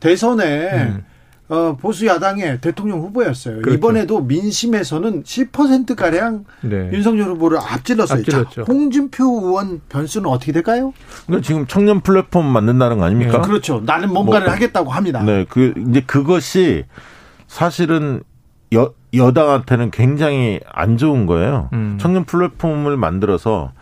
[0.00, 1.04] 대선에 음.
[1.50, 3.56] 어, 보수 야당의 대통령 후보였어요.
[3.56, 3.76] 그렇죠.
[3.76, 6.90] 이번에도 민심에서는 10% 가량 네.
[6.92, 8.20] 윤석열 후보를 앞질렀어요.
[8.20, 8.64] 앞질렀죠.
[8.64, 10.92] 자, 홍준표 의원 변수는 어떻게 될까요?
[11.26, 13.42] 그러니까 지금 청년 플랫폼 만든다는 거 아닙니까?
[13.42, 13.48] 네.
[13.48, 13.82] 그렇죠.
[13.84, 15.22] 나는 뭔가를 뭐, 하겠다고 합니다.
[15.24, 16.84] 네, 그 이제 그것이
[17.48, 18.22] 사실은
[18.72, 21.68] 여 여당한테는 굉장히 안 좋은 거예요.
[21.72, 21.98] 음.
[22.00, 23.72] 청년 플랫폼을 만들어서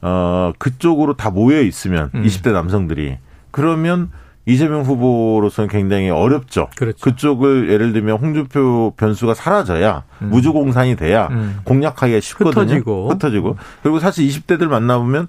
[0.00, 2.22] 어 그쪽으로 다 모여 있으면 음.
[2.22, 3.18] 20대 남성들이
[3.50, 4.10] 그러면
[4.50, 6.68] 이재명 후보로서는 굉장히 어렵죠.
[6.76, 6.98] 그렇죠.
[7.00, 10.30] 그쪽을 예를 들면 홍준표 변수가 사라져야 음.
[10.30, 11.60] 무주공산이 돼야 음.
[11.64, 12.62] 공략하기가 쉽거든요.
[12.62, 13.10] 흩어지고.
[13.10, 13.56] 흩어지고.
[13.82, 15.28] 그리고 사실 20대들 만나보면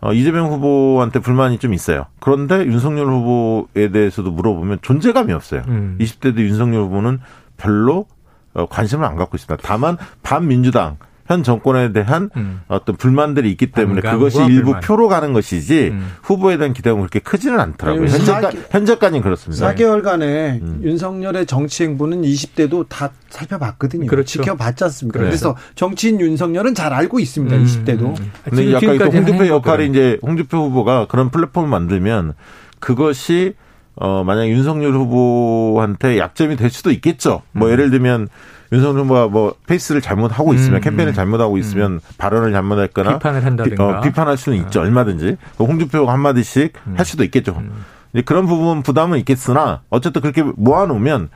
[0.00, 2.06] 어, 이재명 후보한테 불만이 좀 있어요.
[2.20, 5.62] 그런데 윤석열 후보에 대해서도 물어보면 존재감이 없어요.
[5.68, 5.96] 음.
[6.00, 7.18] 20대들 윤석열 후보는
[7.56, 8.06] 별로
[8.54, 9.60] 어, 관심을 안 갖고 있습니다.
[9.66, 10.96] 다만 반민주당
[11.28, 12.62] 현 정권에 대한 음.
[12.68, 14.80] 어떤 불만들이 있기 때문에 그것이 일부 불만.
[14.80, 16.10] 표로 가는 것이지 음.
[16.22, 18.06] 후보에 대한 기대가 그렇게 크지는 않더라고요.
[18.06, 19.74] 현재까, 현재까지는 그렇습니다.
[19.74, 20.80] 4개월간의 음.
[20.82, 24.06] 윤석열의 정치 행보는 20대도 다 살펴봤거든요.
[24.06, 24.40] 그렇죠.
[24.42, 25.18] 지켜봤지 않습니까?
[25.18, 25.30] 그렇죠.
[25.30, 27.54] 그래서 정치인 윤석열은 잘 알고 있습니다.
[27.54, 27.64] 음.
[27.64, 28.16] 20대도.
[28.44, 32.32] 근데 약간 또 홍준표 역할이 이제 홍준표 후보가 그런 플랫폼을 만들면
[32.80, 33.52] 그것이
[33.96, 37.42] 어 만약 윤석열 후보한테 약점이 될 수도 있겠죠.
[37.52, 37.72] 뭐 음.
[37.72, 38.28] 예를 들면
[38.72, 41.58] 윤석열 후보가 뭐 페이스를 잘못하고 있으면 음, 캠페인을 잘못하고 음.
[41.58, 42.00] 있으면 음.
[42.18, 44.80] 발언을 잘못했거나 비판을 한다든가 비, 어, 판할 수는 있죠.
[44.80, 44.82] 어.
[44.82, 46.94] 얼마든지 홍준표가 한 마디씩 음.
[46.96, 47.56] 할 수도 있겠죠.
[47.58, 47.84] 음.
[48.24, 51.28] 그런 부분 부담은 있겠으나 어쨌든 그렇게 모아놓으면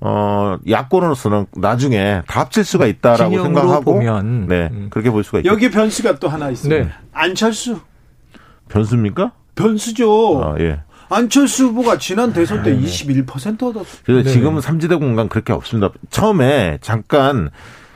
[0.00, 4.46] 어 야권으로서는 나중에 다 합칠 수가 있다라고 생각하고 보면.
[4.46, 4.86] 네 음.
[4.90, 5.50] 그렇게 볼 수가 있죠.
[5.50, 6.84] 여기 변수가 또 하나 있습니다.
[6.84, 6.90] 네.
[7.12, 7.80] 안철수
[8.68, 9.32] 변수입니까?
[9.54, 10.42] 변수죠.
[10.44, 10.80] 아, 예.
[11.10, 14.02] 안철수 후보가 지난 대선 때21% 얻었어요.
[14.04, 14.30] 그래서 네.
[14.30, 15.90] 지금은 삼지대 공간 그렇게 없습니다.
[16.10, 17.50] 처음에 잠깐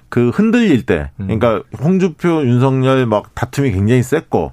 [0.08, 1.26] 그 흔들릴 때, 음.
[1.26, 4.52] 그러니까 홍주표, 윤석열 막 다툼이 굉장히 셌고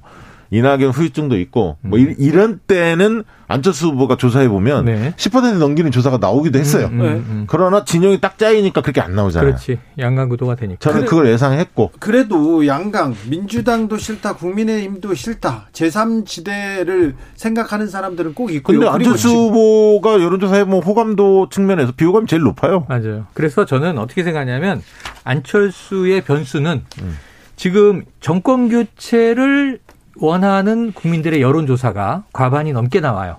[0.52, 2.16] 이낙연 후유증도 있고 뭐 음.
[2.18, 5.14] 이 런 때는 안철수 후보가 조사해 보면 네.
[5.18, 6.86] 10% 넘기는 조사가 나오기도 했어요.
[6.92, 9.52] 음, 음, 음, 그러나 진영이 딱 짜이니까 그렇게 안 나오잖아요.
[9.54, 9.80] 그렇지.
[9.98, 10.80] 양강 구도가 되니까.
[10.80, 11.92] 저는 그래, 그걸 예상했고.
[12.00, 15.68] 그래도 양강 민주당도 싫다, 국민의힘도 싫다.
[15.74, 18.80] 제3지대를 생각하는 사람들은 꼭 있고요.
[18.80, 22.86] 근데 안철수 후보가 여론조사에 뭐 호감도 측면에서 비호감이 제일 높아요.
[22.88, 23.26] 맞아요.
[23.34, 24.82] 그래서 저는 어떻게 생각하냐면
[25.24, 27.18] 안철수의 변수는 음.
[27.56, 29.80] 지금 정권 교체를
[30.20, 33.38] 원하는 국민들의 여론조사가 과반이 넘게 나와요.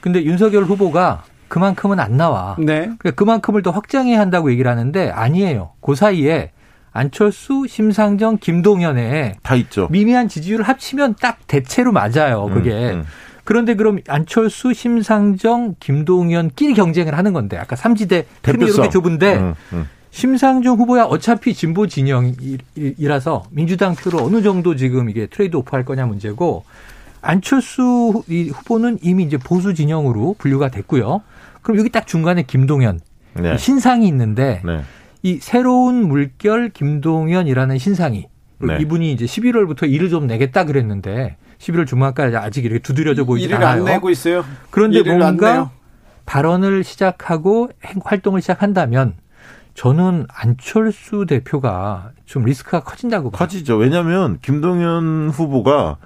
[0.00, 2.56] 근데 윤석열 후보가 그만큼은 안 나와.
[2.58, 2.80] 네.
[2.98, 5.70] 그러니까 그만큼을 더 확장해야 한다고 얘기를 하는데 아니에요.
[5.80, 6.52] 그 사이에
[6.92, 9.88] 안철수, 심상정, 김동연의 다 있죠.
[9.90, 12.46] 미미한 지지율을 합치면 딱 대체로 맞아요.
[12.52, 12.72] 그게.
[12.72, 13.04] 음, 음.
[13.44, 19.88] 그런데 그럼 안철수, 심상정, 김동연끼리 경쟁을 하는 건데 아까 삼지대 틈이 이렇게 좁은데 음, 음.
[20.10, 26.06] 심상정 후보야 어차피 진보 진영이라서 민주당 표를 어느 정도 지금 이게 트레이드 오프 할 거냐
[26.06, 26.64] 문제고
[27.20, 31.22] 안철수 후보는 이미 이제 보수 진영으로 분류가 됐고요.
[31.62, 33.00] 그럼 여기 딱 중간에 김동연
[33.34, 33.56] 네.
[33.58, 34.82] 신상이 있는데 네.
[35.22, 38.28] 이 새로운 물결 김동연이라는 신상이
[38.60, 38.78] 네.
[38.80, 43.80] 이분이 이제 11월부터 일을 좀 내겠다 그랬는데 11월 중반까지 아직 이렇게 두드려져 보이지 않아요.
[43.80, 44.44] 안 내고 있어요.
[44.70, 45.70] 그런데 뭔가
[46.24, 47.70] 발언을 시작하고
[48.04, 49.14] 활동을 시작한다면
[49.78, 53.38] 저는 안철수 대표가 좀 리스크가 커진다고 봐요.
[53.38, 53.76] 커지죠.
[53.76, 55.98] 왜냐하면 김동연 후보가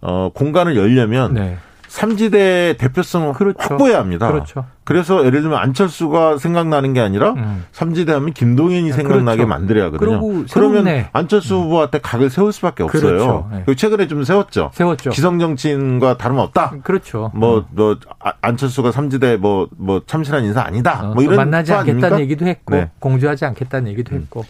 [0.00, 1.58] 어, 공간을 열려면 네.
[1.90, 3.58] 삼지대 대표성을 그렇죠.
[3.58, 4.30] 확보해야 합니다.
[4.30, 4.64] 그렇죠.
[4.84, 7.64] 그래서 예를 들면 안철수가 생각나는 게 아니라 음.
[7.72, 9.48] 삼지대 하면 김동연이 아, 생각나게 그렇죠.
[9.48, 10.44] 만들어야 하거든요.
[10.52, 11.64] 그러면 안철수 음.
[11.64, 13.02] 후보한테 각을 세울 수밖에 없어요.
[13.02, 13.50] 그렇죠.
[13.66, 13.74] 네.
[13.74, 14.70] 최근에 좀 세웠죠.
[14.72, 15.10] 세웠죠.
[15.10, 16.76] 기성 정치인과 다름없다.
[16.84, 17.32] 그렇죠.
[17.34, 17.64] 뭐, 음.
[17.70, 17.98] 뭐
[18.40, 21.10] 안철수가 삼지대 뭐, 뭐 참신한 인사 아니다.
[21.10, 22.20] 어, 뭐 이런 만나지 않겠다는?
[22.20, 22.90] 얘기도 했고 네.
[23.00, 24.20] 공조하지 않겠다는 얘기도 음.
[24.20, 24.44] 했고.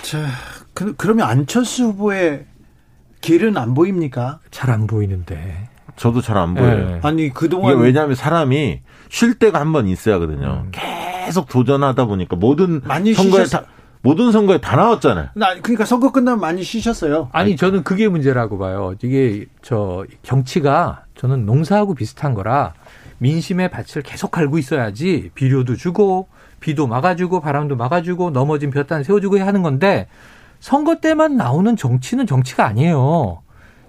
[0.00, 0.24] 자,
[0.72, 2.46] 그, 그러면 안철수 후보의
[3.20, 4.38] 길은 안 보입니까?
[4.50, 5.68] 잘 안 보이는데.
[5.98, 6.86] 저도 잘 안 보여요.
[6.86, 7.00] 네.
[7.02, 10.64] 아니 그동안 이게 왜냐하면 사람이 쉴 때가 한 번 있어야 하거든요.
[10.66, 10.72] 음.
[10.72, 13.62] 계속 도전하다 보니까 모든 많이 선거에 쉬셨...
[13.62, 13.68] 다
[14.02, 15.28] 모든 선거에 다 나왔잖아요.
[15.34, 17.28] 나 그러니까 선거 끝나면 많이 쉬셨어요.
[17.32, 18.94] 아니 저는 그게 문제라고 봐요.
[19.02, 22.74] 이게 저 정치가 저는 농사하고 비슷한 거라
[23.18, 26.28] 민심의 밭을 계속 갈고 있어야지 비료도 주고
[26.60, 30.06] 비도 막아주고 바람도 막아주고 넘어진 볕단 세워주고 하는 건데
[30.60, 33.42] 선거 때만 나오는 정치는 정치가 아니에요.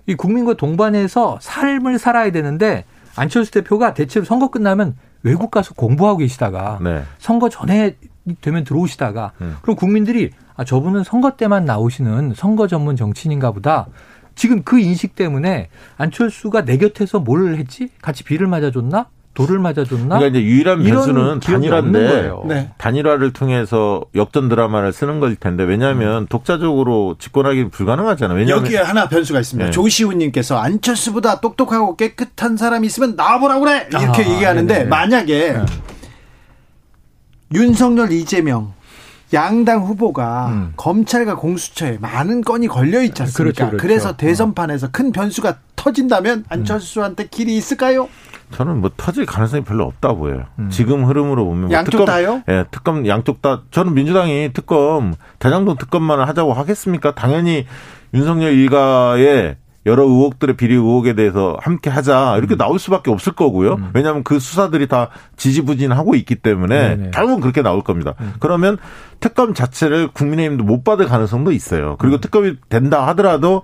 [0.10, 2.84] 이 국민과 동반해서 삶을 살아야 되는데
[3.16, 7.04] 안철수 대표가 대체로 선거 끝나면 외국 가서 공부하고 계시다가 네.
[7.20, 7.96] 선거 전에
[8.42, 9.58] 되면 들어오시다가 음.
[9.62, 13.86] 그럼 국민들이 아 저분은 선거 때만 나오시는 선거 전문 정치인인가 보다.
[14.34, 17.90] 지금 그 인식 때문에 안철수가 내 곁에서 뭘 했지?
[18.02, 19.10] 같이 비를 맞아줬나?
[19.40, 20.18] 돌을 맞아줬나?
[20.18, 22.72] 그러니까 이제 유일한 변수는 단일화인데 네.
[22.78, 26.28] 단일화를 통해서 역전 드라마를 쓰는 걸 텐데 왜냐하면 음.
[26.28, 28.38] 독자적으로 집권하기 불가능하잖아요.
[28.38, 29.66] 왜냐하면 여기에 하나 변수가 있습니다.
[29.68, 29.72] 네.
[29.72, 34.90] 조시우님께서 안철수보다 똑똑하고 깨끗한 사람이 있으면 나와보라 그래 이렇게 아, 얘기하는데 네네.
[34.90, 35.66] 만약에 네.
[37.54, 38.74] 윤석열 이재명
[39.34, 40.74] 양당 후보가 음.
[40.76, 43.38] 검찰과 공수처에 많은 건이 걸려 있지 않습니까?
[43.38, 43.82] 그렇죠, 그렇죠.
[43.82, 48.10] 그래서 대선판에서 큰 변수가 터진다면 안철수한테 길이 있을까요?
[48.52, 50.46] 저는 뭐 터질 가능성이 별로 없다 보여요.
[50.60, 50.70] 음.
[50.70, 52.42] 지금 흐름으로 보면 뭐 양쪽 특검, 다요?
[52.50, 53.62] 예, 특검 양쪽 다.
[53.72, 57.14] 저는 민주당이 특검 대장동 특검만 하자고 하겠습니까?
[57.14, 57.66] 당연히
[58.14, 62.58] 윤석열 일가의 여러 의혹들의 비리 의혹에 대해서 함께 하자 이렇게 음.
[62.58, 63.76] 나올 수밖에 없을 거고요.
[63.76, 63.92] 음.
[63.94, 67.12] 왜냐하면 그 수사들이 다 지지부진하고 있기 때문에 네네.
[67.12, 68.14] 결국은 그렇게 나올 겁니다.
[68.20, 68.34] 음.
[68.40, 68.78] 그러면
[69.20, 71.96] 특검 자체를 국민의힘도 못 받을 가능성도 있어요.
[71.98, 72.22] 그리고 음.
[72.22, 73.64] 특검이 된다 하더라도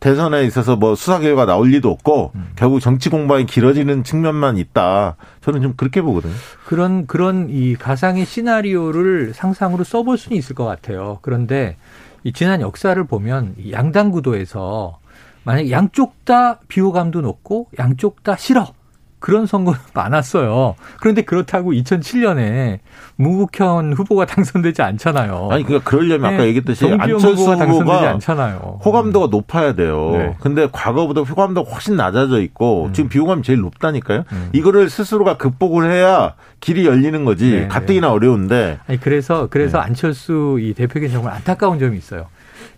[0.00, 2.52] 대선에 있어서 뭐 수사 결과 나올 리도 없고 음.
[2.56, 5.16] 결국 정치 공방이 길어지는 측면만 있다.
[5.40, 6.32] 저는 좀 그렇게 보거든요.
[6.66, 11.18] 그런 그런 이 가상의 시나리오를 상상으로 써볼 수는 있을 것 같아요.
[11.22, 11.76] 그런데
[12.22, 14.98] 이 지난 역사를 보면 양당 구도에서
[15.42, 18.72] 만약 양쪽 다 비호감도 높고 양쪽 다 싫어.
[19.20, 20.74] 그런 선거는 많았어요.
[21.00, 22.78] 그런데 그렇다고 2007년에
[23.16, 25.48] 문국현 후보가 당선되지 않잖아요.
[25.50, 26.48] 아니 그러니까 그러려면 아까 네.
[26.48, 28.80] 얘기했듯이 안철수 후보가 당선되지 않잖아요.
[28.84, 29.30] 호감도가 음.
[29.30, 30.10] 높아야 돼요.
[30.12, 30.36] 네.
[30.40, 32.92] 근데 과거보다 호감도가 훨씬 낮아져 있고 음.
[32.92, 34.24] 지금 비호감이 제일 높다니까요.
[34.32, 34.50] 음.
[34.52, 37.50] 이거를 스스로가 극복을 해야 길이 열리는 거지.
[37.50, 37.68] 네.
[37.68, 38.78] 가뜩이나 어려운데.
[38.86, 39.84] 아니 그래서 그래서 네.
[39.84, 42.26] 안철수 이 대표에게 정말 안타까운 점이 있어요.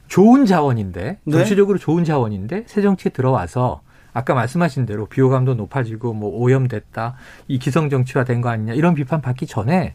[0.08, 1.32] 좋은 자원인데 네.
[1.32, 3.82] 정치적으로 좋은 자원인데 새 정치에 들어와서
[4.12, 7.14] 아까 말씀하신 대로 비호감도 높아지고 뭐 오염됐다
[7.48, 9.94] 이 기성 정치화 된 거 아니냐 이런 비판 받기 전에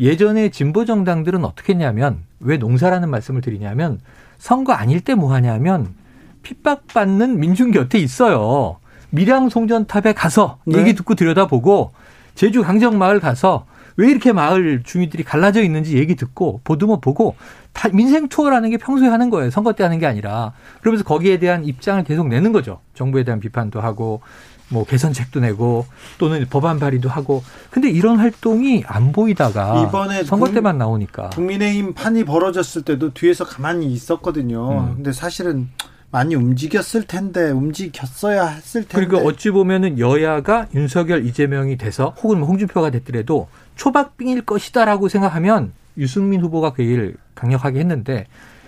[0.00, 4.00] 예전에 진보 정당들은 어떻게 했냐면 왜 농사라는 말씀을 드리냐면
[4.38, 5.94] 선거 아닐 때 뭐 하냐면
[6.42, 8.78] 핍박받는 민중 곁에 있어요.
[9.10, 10.78] 밀양 송전탑에 가서 네.
[10.78, 11.92] 얘기 듣고 들여다보고
[12.34, 17.36] 제주 강정마을 가서 왜 이렇게 마을 주민들이 갈라져 있는지 얘기 듣고 보듬어 보고
[17.72, 19.50] 다 민생 투어라는 게 평소에 하는 거예요.
[19.50, 20.52] 선거 때 하는 게 아니라.
[20.80, 22.80] 그러면서 거기에 대한 입장을 계속 내는 거죠.
[22.94, 24.20] 정부에 대한 비판도 하고
[24.68, 25.86] 뭐 개선책도 내고
[26.18, 31.92] 또는 법안 발의도 하고 근데 이런 활동이 안 보이다가 이번에 선거 국, 때만 나오니까 국민의힘
[31.92, 34.70] 판이 벌어졌을 때도 뒤에서 가만히 있었거든요.
[34.70, 34.94] 음.
[34.96, 35.68] 근데 사실은
[36.12, 39.06] 많이 움직였을 텐데 움직였어야 했을 텐데.
[39.06, 46.40] 그러니까 어찌 보면은 여야가 윤석열 이재명이 돼서 혹은 뭐 홍준표가 됐더라도 초박빙일 것이다라고 생각하면 유승민
[46.42, 48.26] 후보가 그 얘기를 강력하게 했는데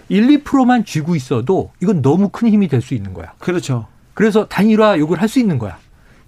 [0.08, 3.32] 1, 2%만 쥐고 있어도 이건 너무 큰 힘이 될 수 있는 거야.
[3.38, 3.86] 그렇죠.
[4.14, 5.78] 그래서 단일화 요구를 할 수 있는 거야.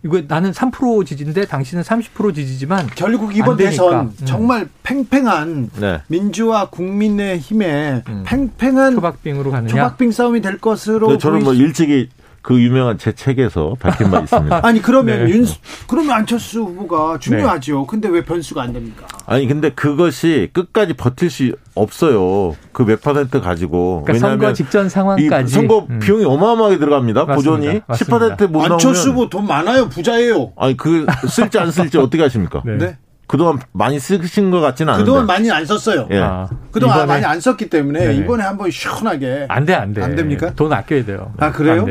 [0.07, 4.25] 이거 나는 3% 지지인데 당신은 30% 지지지만 결국 이번 대선 음.
[4.25, 6.01] 정말 팽팽한 네.
[6.07, 8.23] 민주화 국민의 힘에 음.
[8.25, 12.09] 팽팽한 초박빙으로 가느냐 초박빙 싸움이 될 것으로 저는 뭐 일찍이
[12.47, 14.61] 그 유명한 제 책에서 밝힌 바 있습니다.
[14.64, 15.32] 아니 그러면 네.
[15.32, 15.44] 윤
[15.88, 17.80] 그러면 안철수 후보가 중요하죠.
[17.80, 17.86] 네.
[17.88, 19.05] 근데 왜 변수가 안 됩니까?
[19.26, 22.55] 아니 근데 그것이 끝까지 버틸 수 없어요.
[22.70, 24.05] 그 몇 퍼센트 가지고.
[24.05, 25.99] 그러니까 왜냐하면 선거 직전 상황까지 선거 음.
[25.99, 27.26] 비용이 어마어마하게 들어갑니다.
[27.26, 29.88] 보존이 10%못 나오면 안철수 후보 돈 많아요.
[29.88, 30.53] 부자예요.
[30.57, 32.62] 아니 그 쓸지 안 쓸지 어떻게 하십니까?
[32.64, 32.76] 네.
[32.78, 32.97] 네.
[33.26, 35.05] 그동안 많이 쓰신 것 같지는 않은데.
[35.05, 36.07] 그동안 많이 안 썼어요.
[36.12, 36.20] 예.
[36.20, 38.14] 아, 그동안 많이 안 썼기 때문에 네네.
[38.18, 39.47] 이번에 한번 시원하게.
[39.49, 40.01] 안 돼, 안 돼.
[40.01, 40.53] 안 됩니까?
[40.55, 41.32] 돈 아껴야 돼요.
[41.38, 41.84] 아, 그래요?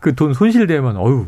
[0.00, 1.26] 그 돈 손실되면 어유.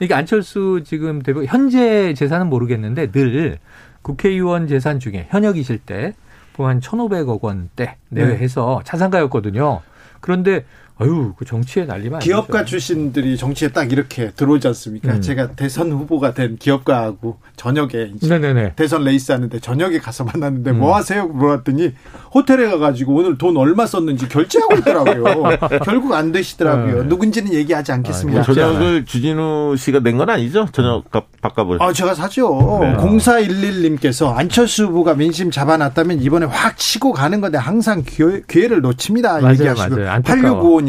[0.00, 3.58] 이게 안철수 지금 대표 현재 재산은 모르겠는데 늘
[4.02, 6.14] 국회의원 재산 중에 현역이실 때
[6.52, 8.84] 보면 한 1,500억 원대 내외해서 네.
[8.84, 9.80] 차상가였거든요.
[10.20, 10.64] 그런데
[11.00, 12.70] 아유, 그 정치에 난리만 기업가 아니죠.
[12.70, 15.12] 출신들이 정치에 딱 이렇게 들어오지 않습니까?
[15.14, 15.20] 음.
[15.20, 18.72] 제가 대선 후보가 된 기업가하고 저녁에 네네네.
[18.74, 20.78] 대선 레이스 하는데 저녁에 가서 만났는데 음.
[20.80, 21.26] 뭐 하세요?
[21.26, 21.92] 물어봤더니
[22.34, 25.58] 호텔에 가가지고 오늘 돈 얼마 썼는지 결제하고 있더라고요.
[25.84, 27.02] 결국 안 되시더라고요.
[27.02, 27.08] 네.
[27.08, 28.40] 누군지는 얘기하지 않겠습니다.
[28.40, 30.66] 아, 저녁을 주진우 씨가 낸 건 아니죠?
[30.72, 31.04] 저녁
[31.40, 31.78] 밥값을.
[31.80, 32.80] 아, 제가 사죠.
[32.82, 32.96] 네.
[32.96, 39.40] 0411님께서 안철수 후보가 민심 잡아놨다면 이번에 확 치고 가는 건데 항상 기회, 를 놓칩니다.
[39.40, 39.96] 맞아요, 얘기하시고.
[39.96, 40.22] 맞아요.
[40.22, 40.87] 8655님.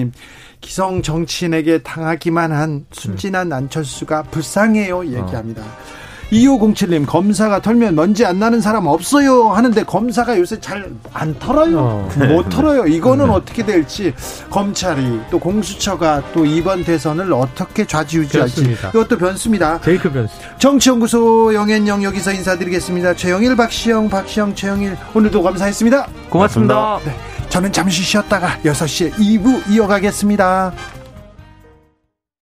[0.62, 5.62] 기성 정치인에게 당하기만 한 순진한 안철수가 불쌍해요 얘기합니다.
[5.62, 6.09] 어.
[6.32, 11.80] 2507님 검사가 털면 먼지 안 나는 사람 없어요 하는데 검사가 요새 잘 안 털어요?
[11.80, 12.10] 어.
[12.28, 12.86] 못 털어요.
[12.86, 13.32] 이거는 네.
[13.32, 14.14] 어떻게 될지
[14.50, 19.82] 검찰이 또 공수처가 또 이번 대선을 어떻게 좌지우지할지 이것도 변수입니다.
[19.82, 20.34] 제이크 변수.
[20.60, 23.16] 정치연구소 영앤영 여기서 인사드리겠습니다.
[23.16, 24.98] 최영일 박시영 박시영 최영일.
[25.14, 26.08] 오늘도 감사했습니다.
[26.30, 27.20] 고맙습니다, 고맙습니다.
[27.20, 30.72] 네, 저는 잠시 쉬었다가 6시에 2부 이어가겠습니다